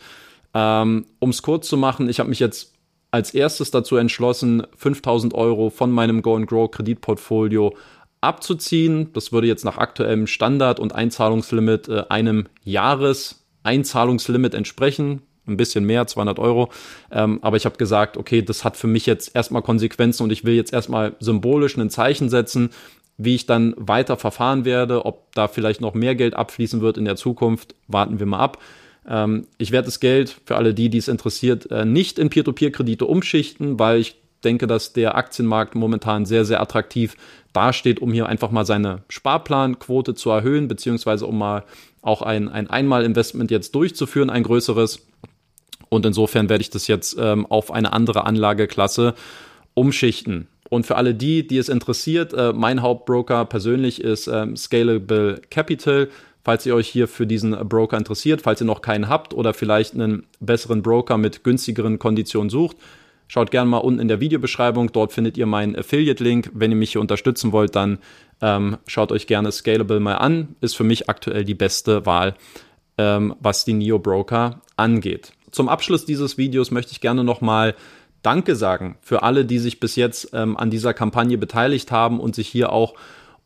Ähm, 0.55 1.07
um 1.19 1.31
es 1.31 1.43
kurz 1.43 1.69
zu 1.69 1.77
machen, 1.77 2.09
ich 2.09 2.21
habe 2.21 2.29
mich 2.29 2.41
jetzt 2.41 2.75
als 3.11 3.33
erstes 3.33 3.71
dazu 3.71 3.97
entschlossen, 3.97 4.67
5000 4.77 5.33
Euro 5.35 5.71
von 5.71 5.91
meinem 5.91 6.21
Go 6.21 6.37
and 6.37 6.47
Grow 6.47 6.71
Kreditportfolio 6.71 7.75
abzuziehen. 8.21 9.13
Das 9.15 9.33
würde 9.33 9.47
jetzt 9.47 9.65
nach 9.65 9.79
aktuellem 9.79 10.27
Standard 10.27 10.79
und 10.79 10.95
Einzahlungslimit 10.95 11.89
äh, 11.89 12.05
einem 12.11 12.49
Jahreseinzahlungslimit 12.65 14.53
entsprechen 14.53 15.23
ein 15.49 15.57
bisschen 15.57 15.85
mehr, 15.85 16.07
200 16.07 16.39
Euro. 16.39 16.71
Ähm, 17.11 17.39
aber 17.43 17.57
ich 17.57 17.65
habe 17.65 17.77
gesagt, 17.77 18.17
okay, 18.17 18.43
das 18.43 18.65
hat 18.65 18.77
für 18.77 18.87
mich 18.87 19.07
jetzt 19.07 19.35
erstmal 19.35 19.63
Konsequenzen 19.63 20.23
und 20.23 20.31
ich 20.31 20.45
will 20.45 20.55
jetzt 20.55 20.73
erstmal 20.73 21.15
symbolisch 21.21 21.77
ein 21.77 21.91
Zeichen 21.91 22.29
setzen, 22.29 22.71
wie 23.17 23.35
ich 23.35 23.47
dann 23.47 23.75
weiter 23.77 24.17
verfahren 24.17 24.65
werde, 24.65 25.05
ob 25.05 25.35
da 25.35 25.49
vielleicht 25.49 25.81
noch 25.81 25.95
mehr 25.95 26.15
Geld 26.15 26.35
abfließen 26.35 26.81
wird 26.81 26.97
in 26.97 27.05
der 27.05 27.17
Zukunft, 27.17 27.75
warten 27.89 28.21
wir 28.21 28.27
mal 28.27 28.39
ab. 28.39 28.59
Ähm, 29.09 29.47
ich 29.59 29.73
werde 29.73 29.87
das 29.87 30.01
Geld 30.01 30.41
für 30.47 30.57
alle 30.57 30.75
die, 30.75 30.89
die 30.89 30.99
es 30.99 31.09
interessiert, 31.09 31.71
äh, 31.71 31.85
nicht 31.85 32.19
in 32.19 32.31
Peer-to-Peer-Kredite 32.31 33.07
umschichten, 33.07 33.79
weil 33.79 33.99
ich 34.01 34.17
denke, 34.45 34.67
dass 34.67 34.93
der 34.93 35.17
Aktienmarkt 35.17 35.75
momentan 35.75 36.27
sehr, 36.27 36.45
sehr 36.45 36.61
attraktiv 36.61 37.17
dasteht, 37.53 38.01
um 38.01 38.13
hier 38.13 38.27
einfach 38.27 38.51
mal 38.51 38.65
seine 38.65 39.03
Sparplanquote 39.09 40.15
zu 40.15 40.31
erhöhen, 40.31 40.69
beziehungsweise 40.69 41.27
um 41.27 41.39
mal 41.39 41.65
auch 42.03 42.23
ein, 42.23 42.49
ein 42.49 42.71
Einmal-Investment 42.71 43.51
jetzt 43.51 43.75
durchzuführen, 43.75 44.31
ein 44.31 44.45
größeres. 44.45 45.07
Und 45.89 46.07
insofern 46.07 46.49
werde 46.49 46.63
ich 46.63 46.71
das 46.71 46.87
jetzt 46.87 47.17
ähm, 47.19 47.47
auf 47.47 47.71
eine 47.71 47.93
andere 47.93 48.25
Anlageklasse 48.25 49.15
umschichten. 49.75 50.49
Und 50.69 50.87
für 50.87 50.97
alle 50.97 51.15
die, 51.15 51.47
die 51.47 51.59
es 51.59 51.69
interessiert, 51.69 52.35
äh, 52.35 52.53
mein 52.53 52.83
Hauptbroker 52.83 53.45
persönlich 53.47 54.03
ist 54.03 54.27
ähm, 54.27 54.57
Scalable 54.57 55.41
Capital. 55.51 56.09
Falls 56.45 56.65
ihr 56.67 56.75
euch 56.75 56.89
hier 56.89 57.09
für 57.09 57.27
diesen 57.27 57.53
Broker 57.69 57.97
interessiert, 57.97 58.43
falls 58.43 58.61
ihr 58.61 58.67
noch 58.67 58.81
keinen 58.81 59.09
habt 59.09 59.35
oder 59.35 59.53
vielleicht 59.55 59.95
einen 59.95 60.27
besseren 60.41 60.83
Broker 60.83 61.19
mit 61.19 61.45
günstigeren 61.45 61.99
Konditionen 61.99 62.49
sucht, 62.49 62.77
schaut 63.27 63.51
gerne 63.51 63.69
mal 63.69 63.79
unten 63.79 64.01
in 64.01 64.09
der 64.09 64.21
Videobeschreibung. 64.21 64.93
Dort 64.93 65.13
findet 65.13 65.37
ihr 65.37 65.47
meinen 65.47 65.77
Affiliate-Link. 65.77 66.51
Wenn 66.55 66.71
ihr 66.71 66.77
mich 66.77 66.93
hier 66.93 67.01
unterstützen 67.01 67.53
wollt, 67.53 67.77
dann 67.77 67.99
ähm, 68.41 68.79
schaut 68.87 69.13
euch 69.13 69.27
gerne 69.27 69.53
Scalable 69.53 70.01
mal 70.01 70.15
an. 70.15 70.57
Ist 70.61 70.77
für 70.77 70.85
mich 70.85 71.09
aktuell 71.09 71.45
die 71.45 71.55
beste 71.55 72.07
Wahl, 72.07 72.35
ähm, 72.97 73.35
was 73.41 73.65
die 73.65 73.75
Neo-Broker 73.75 74.61
angeht. 74.77 75.33
Zum 75.51 75.69
Abschluss 75.69 76.05
dieses 76.05 76.39
Videos 76.39 76.71
möchte 76.71 76.93
ich 76.93 77.01
gerne 77.01 77.25
nochmal 77.25 77.75
Danke 78.23 78.57
sagen 78.57 78.97
für 79.01 79.23
alle, 79.23 79.45
die 79.45 79.59
sich 79.59 79.81
bis 79.81 79.97
jetzt 79.97 80.31
ähm, 80.33 80.57
an 80.57 80.71
dieser 80.71 80.93
Kampagne 80.93 81.39
beteiligt 81.39 81.93
haben 81.93 82.19
und 82.19 82.35
sich 82.35 82.49
hier 82.49 82.73
auch 82.73 82.95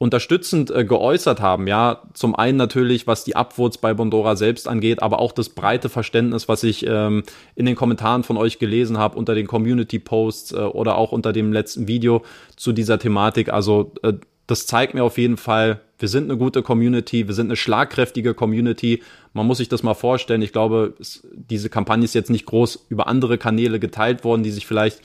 unterstützend 0.02 0.70
äh, 0.72 0.84
geäußert 0.84 1.40
haben. 1.40 1.68
Ja, 1.68 2.02
zum 2.14 2.34
einen 2.34 2.58
natürlich, 2.58 3.06
was 3.06 3.22
die 3.22 3.36
Upvotes 3.36 3.78
bei 3.78 3.94
Bondora 3.94 4.34
selbst 4.34 4.66
angeht, 4.66 5.00
aber 5.00 5.20
auch 5.20 5.30
das 5.30 5.50
breite 5.50 5.88
Verständnis, 5.88 6.48
was 6.48 6.64
ich 6.64 6.84
ähm, 6.88 7.22
in 7.54 7.66
den 7.66 7.76
Kommentaren 7.76 8.24
von 8.24 8.36
euch 8.36 8.58
gelesen 8.58 8.98
habe, 8.98 9.16
unter 9.16 9.36
den 9.36 9.46
Community-Posts 9.46 10.52
äh, 10.52 10.56
oder 10.56 10.96
auch 10.96 11.12
unter 11.12 11.32
dem 11.32 11.52
letzten 11.52 11.86
Video 11.86 12.22
zu 12.56 12.72
dieser 12.72 12.98
Thematik. 12.98 13.52
Also 13.52 13.92
äh, 14.02 14.14
das 14.48 14.66
zeigt 14.66 14.94
mir 14.94 15.04
auf 15.04 15.18
jeden 15.18 15.36
Fall, 15.36 15.80
wir 15.98 16.08
sind 16.08 16.28
eine 16.28 16.36
gute 16.36 16.62
Community, 16.62 17.28
wir 17.28 17.34
sind 17.34 17.46
eine 17.46 17.56
schlagkräftige 17.56 18.34
Community. 18.34 19.02
Man 19.32 19.46
muss 19.46 19.58
sich 19.58 19.68
das 19.68 19.82
mal 19.82 19.94
vorstellen. 19.94 20.42
Ich 20.42 20.52
glaube, 20.52 20.94
es, 21.00 21.26
diese 21.32 21.70
Kampagne 21.70 22.04
ist 22.04 22.14
jetzt 22.14 22.30
nicht 22.30 22.46
groß 22.46 22.86
über 22.88 23.06
andere 23.06 23.38
Kanäle 23.38 23.80
geteilt 23.80 24.24
worden, 24.24 24.42
die 24.42 24.50
sich 24.50 24.66
vielleicht 24.66 25.00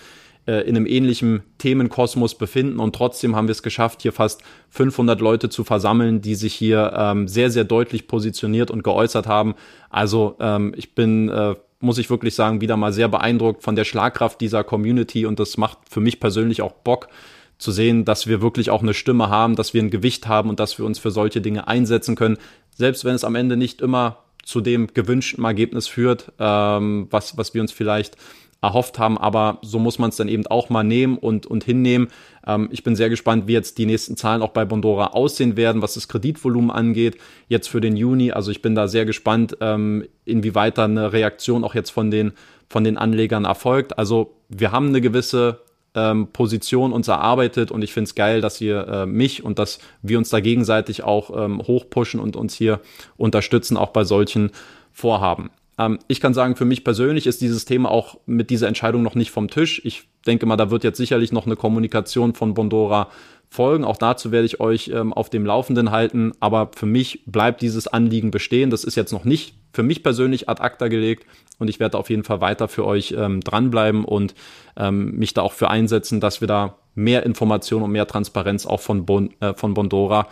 äh, 0.48 0.62
in 0.62 0.76
einem 0.76 0.86
ähnlichen 0.86 1.44
Themenkosmos 1.58 2.36
befinden 2.36 2.80
und 2.80 2.96
trotzdem 2.96 3.36
haben 3.36 3.48
wir 3.48 3.52
es 3.52 3.64
geschafft, 3.64 4.02
hier 4.02 4.14
fast 4.14 4.42
500 4.70 5.20
Leute 5.22 5.50
zu 5.50 5.64
versammeln, 5.64 6.22
die 6.22 6.36
sich 6.36 6.54
hier 6.54 6.94
ähm, 6.96 7.28
sehr, 7.28 7.52
sehr 7.52 7.66
deutlich 7.66 8.08
positioniert 8.08 8.72
und 8.72 8.84
geäußert 8.84 9.28
haben. 9.28 9.56
Also 9.90 10.36
ähm, 10.40 10.74
ich 10.78 10.96
bin, 10.96 11.30
äh, 11.30 11.56
muss 11.80 11.98
ich 11.98 12.10
wirklich 12.10 12.34
sagen, 12.34 12.62
wieder 12.62 12.78
mal 12.78 12.94
sehr 12.94 13.10
beeindruckt 13.10 13.62
von 13.62 13.76
der 13.76 13.84
Schlagkraft 13.84 14.42
dieser 14.42 14.64
Community 14.64 15.26
und 15.26 15.40
das 15.40 15.58
macht 15.58 15.80
für 15.90 16.00
mich 16.00 16.20
persönlich 16.20 16.62
auch 16.62 16.72
Bock 16.72 17.10
zu 17.58 17.72
sehen, 17.72 18.06
dass 18.06 18.28
wir 18.28 18.42
wirklich 18.42 18.70
auch 18.70 18.84
eine 18.84 18.94
Stimme 18.94 19.30
haben, 19.30 19.56
dass 19.56 19.74
wir 19.74 19.82
ein 19.82 19.90
Gewicht 19.90 20.28
haben 20.28 20.50
und 20.50 20.60
dass 20.60 20.78
wir 20.78 20.86
uns 20.86 21.00
für 21.00 21.12
solche 21.12 21.42
Dinge 21.42 21.68
einsetzen 21.68 22.16
können, 22.16 22.38
selbst 22.78 23.04
wenn 23.06 23.16
es 23.16 23.24
am 23.24 23.36
Ende 23.36 23.58
nicht 23.58 23.82
immer 23.82 24.20
zu 24.44 24.62
dem 24.62 24.88
gewünschten 24.88 25.44
Ergebnis 25.44 25.88
führt, 25.88 26.32
ähm, 26.40 27.08
was, 27.10 27.38
was 27.38 27.54
wir 27.54 27.62
uns 27.62 27.72
vielleicht 27.72 28.16
erhofft 28.62 28.98
haben, 28.98 29.18
aber 29.18 29.60
so 29.62 29.78
muss 29.78 30.00
man 30.00 30.10
es 30.10 30.16
dann 30.16 30.28
eben 30.28 30.48
auch 30.48 30.70
mal 30.70 30.84
nehmen 30.84 31.18
und, 31.18 31.46
und 31.46 31.64
hinnehmen. 31.64 32.08
Ähm, 32.46 32.70
ich 32.72 32.84
bin 32.84 32.96
sehr 32.96 33.10
gespannt, 33.10 33.48
wie 33.48 33.54
jetzt 33.54 33.78
die 33.78 33.86
nächsten 33.86 34.18
Zahlen 34.18 34.42
auch 34.42 34.50
bei 34.50 34.66
Bondora 34.66 35.08
aussehen 35.08 35.58
werden, 35.58 35.82
was 35.82 35.94
das 35.94 36.08
Kreditvolumen 36.08 36.72
angeht, 36.72 37.18
jetzt 37.50 37.68
für 37.68 37.82
den 37.82 37.96
Juni. 37.96 38.32
Also 38.32 38.50
ich 38.50 38.62
bin 38.62 38.74
da 38.74 38.88
sehr 38.88 39.06
gespannt, 39.06 39.58
ähm, 39.62 40.08
inwieweit 40.26 40.78
da 40.78 40.86
eine 40.86 41.14
Reaktion 41.14 41.64
auch 41.64 41.76
jetzt 41.76 41.92
von 41.92 42.10
den, 42.10 42.32
von 42.68 42.84
den 42.84 42.98
Anlegern 42.98 43.46
erfolgt. 43.46 43.98
Also 44.00 44.34
wir 44.50 44.72
haben 44.72 44.88
eine 44.88 45.02
gewisse 45.02 45.60
ähm, 45.98 46.28
Position 46.32 46.94
uns 46.94 47.08
erarbeitet 47.08 47.72
und 47.72 47.84
ich 47.84 47.92
finde 47.92 48.08
es 48.08 48.16
geil, 48.16 48.40
dass 48.40 48.62
ihr 48.62 48.88
äh, 48.88 49.06
mich 49.08 49.44
und 49.44 49.58
dass 49.58 49.80
wir 50.04 50.20
uns 50.20 50.30
da 50.30 50.40
gegenseitig 50.40 51.04
auch 51.04 51.36
ähm, 51.36 51.60
hochpushen 51.60 52.20
und 52.20 52.36
uns 52.36 52.54
hier 52.54 52.80
unterstützen, 53.18 53.76
auch 53.76 53.90
bei 53.90 54.04
solchen 54.04 54.52
Vorhaben. 54.94 55.50
Ähm, 55.80 55.98
ich 56.08 56.22
kann 56.22 56.36
sagen, 56.36 56.56
für 56.56 56.66
mich 56.66 56.84
persönlich 56.84 57.26
ist 57.26 57.42
dieses 57.42 57.66
Thema 57.66 57.90
auch 57.90 58.20
mit 58.28 58.52
dieser 58.52 58.68
Entscheidung 58.68 59.02
noch 59.02 59.16
nicht 59.16 59.32
vom 59.32 59.50
Tisch. 59.50 59.82
Ich 59.84 60.04
denke 60.28 60.46
mal, 60.46 60.56
da 60.56 60.70
wird 60.70 60.84
jetzt 60.84 60.98
sicherlich 60.98 61.32
noch 61.32 61.48
eine 61.48 61.56
Kommunikation 61.56 62.36
von 62.36 62.54
Bondora 62.54 63.10
folgen. 63.50 63.84
Auch 63.84 63.98
dazu 63.98 64.32
werde 64.32 64.46
ich 64.46 64.60
euch 64.60 64.90
ähm, 64.90 65.14
auf 65.14 65.30
dem 65.30 65.46
Laufenden 65.46 65.92
halten. 65.92 66.34
Aber 66.40 66.72
für 66.76 66.86
mich 66.86 67.24
bleibt 67.26 67.62
dieses 67.62 67.88
Anliegen 67.88 68.32
bestehen. 68.32 68.70
Das 68.70 68.84
ist 68.84 68.96
jetzt 68.96 69.12
noch 69.12 69.26
nicht 69.26 69.56
für 69.74 69.84
mich 69.84 70.04
persönlich 70.04 70.50
ad 70.50 70.62
acta 70.62 70.88
gelegt 70.88 71.26
und 71.60 71.70
ich 71.70 71.80
werde 71.80 71.98
auf 71.98 72.10
jeden 72.10 72.24
Fall 72.24 72.42
weiter 72.42 72.68
für 72.68 72.86
euch 72.86 73.14
ähm, 73.18 73.42
dranbleiben 73.42 74.06
und 74.06 74.34
ähm, 74.76 75.12
mich 75.12 75.34
da 75.34 75.42
auch 75.42 75.54
für 75.54 75.70
einsetzen, 75.70 76.20
dass 76.20 76.42
wir 76.42 76.48
da 76.48 76.78
mehr 76.96 77.24
Informationen 77.26 77.84
und 77.84 77.92
mehr 77.92 78.08
Transparenz 78.08 78.66
auch 78.66 78.80
von, 78.80 79.06
bon, 79.06 79.34
äh, 79.40 79.54
von 79.54 79.74
Bondora 79.74 80.28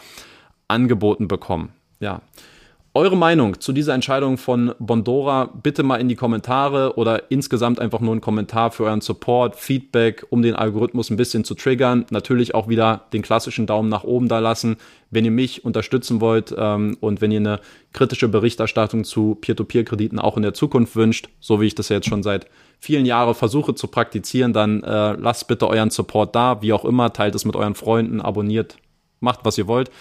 angeboten 0.67 1.27
bekommen. 1.27 1.73
Ja. 1.99 2.21
Eure 2.97 3.17
Meinung 3.17 3.59
zu 3.59 3.73
dieser 3.73 3.93
Entscheidung 3.93 4.37
von 4.37 4.73
Bondora 4.79 5.49
bitte 5.61 5.83
mal 5.83 5.97
in 5.97 6.07
die 6.07 6.15
Kommentare 6.15 6.95
oder 6.95 7.29
insgesamt 7.29 7.81
einfach 7.81 7.99
nur 7.99 8.13
einen 8.13 8.21
Kommentar 8.21 8.71
für 8.71 8.85
euren 8.85 9.01
Support, 9.01 9.57
Feedback, 9.57 10.25
um 10.29 10.41
den 10.41 10.55
Algorithmus 10.55 11.09
ein 11.09 11.17
bisschen 11.17 11.43
zu 11.43 11.55
triggern. 11.55 12.05
Natürlich 12.09 12.55
auch 12.55 12.69
wieder 12.69 13.03
den 13.11 13.21
klassischen 13.21 13.67
Daumen 13.67 13.89
nach 13.89 14.05
oben 14.05 14.29
da 14.29 14.39
lassen, 14.39 14.77
wenn 15.11 15.25
ihr 15.25 15.31
mich 15.31 15.65
unterstützen 15.65 16.21
wollt 16.21 16.55
ähm, 16.57 16.95
und 17.01 17.19
wenn 17.19 17.33
ihr 17.33 17.41
eine 17.41 17.59
kritische 17.91 18.29
Berichterstattung 18.29 19.03
zu 19.03 19.35
Peer-to-Peer-Krediten 19.41 20.17
auch 20.17 20.37
in 20.37 20.43
der 20.43 20.53
Zukunft 20.53 20.95
wünscht, 20.95 21.27
so 21.41 21.59
wie 21.59 21.65
ich 21.65 21.75
das 21.75 21.89
jetzt 21.89 22.07
schon 22.07 22.23
seit 22.23 22.47
vielen 22.79 23.05
Jahren 23.05 23.35
versuche 23.35 23.75
zu 23.75 23.89
praktizieren, 23.89 24.53
dann 24.53 24.83
äh, 24.83 25.15
lasst 25.15 25.49
bitte 25.49 25.67
euren 25.67 25.89
Support 25.89 26.33
da, 26.33 26.61
wie 26.61 26.71
auch 26.71 26.85
immer, 26.85 27.11
teilt 27.11 27.35
es 27.35 27.43
mit 27.43 27.57
euren 27.57 27.75
Freunden, 27.75 28.21
abonniert, 28.21 28.77
macht 29.19 29.41
was 29.43 29.57
ihr 29.57 29.67
wollt. 29.67 29.91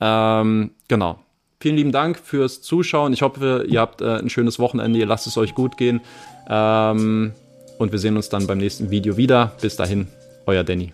Ähm, 0.00 0.70
genau. 0.86 1.18
Vielen 1.64 1.76
lieben 1.76 1.92
Dank 1.92 2.18
fürs 2.18 2.60
Zuschauen. 2.60 3.14
Ich 3.14 3.22
hoffe, 3.22 3.64
ihr 3.66 3.80
habt 3.80 4.02
äh, 4.02 4.18
ein 4.18 4.28
schönes 4.28 4.58
Wochenende. 4.58 4.98
Ihr 4.98 5.06
lasst 5.06 5.26
es 5.26 5.38
euch 5.38 5.54
gut 5.54 5.78
gehen. 5.78 6.02
Ähm, 6.46 7.32
und 7.78 7.90
wir 7.90 7.98
sehen 7.98 8.16
uns 8.16 8.28
dann 8.28 8.46
beim 8.46 8.58
nächsten 8.58 8.90
Video 8.90 9.16
wieder. 9.16 9.52
Bis 9.62 9.74
dahin, 9.74 10.08
euer 10.44 10.62
Danny. 10.62 10.92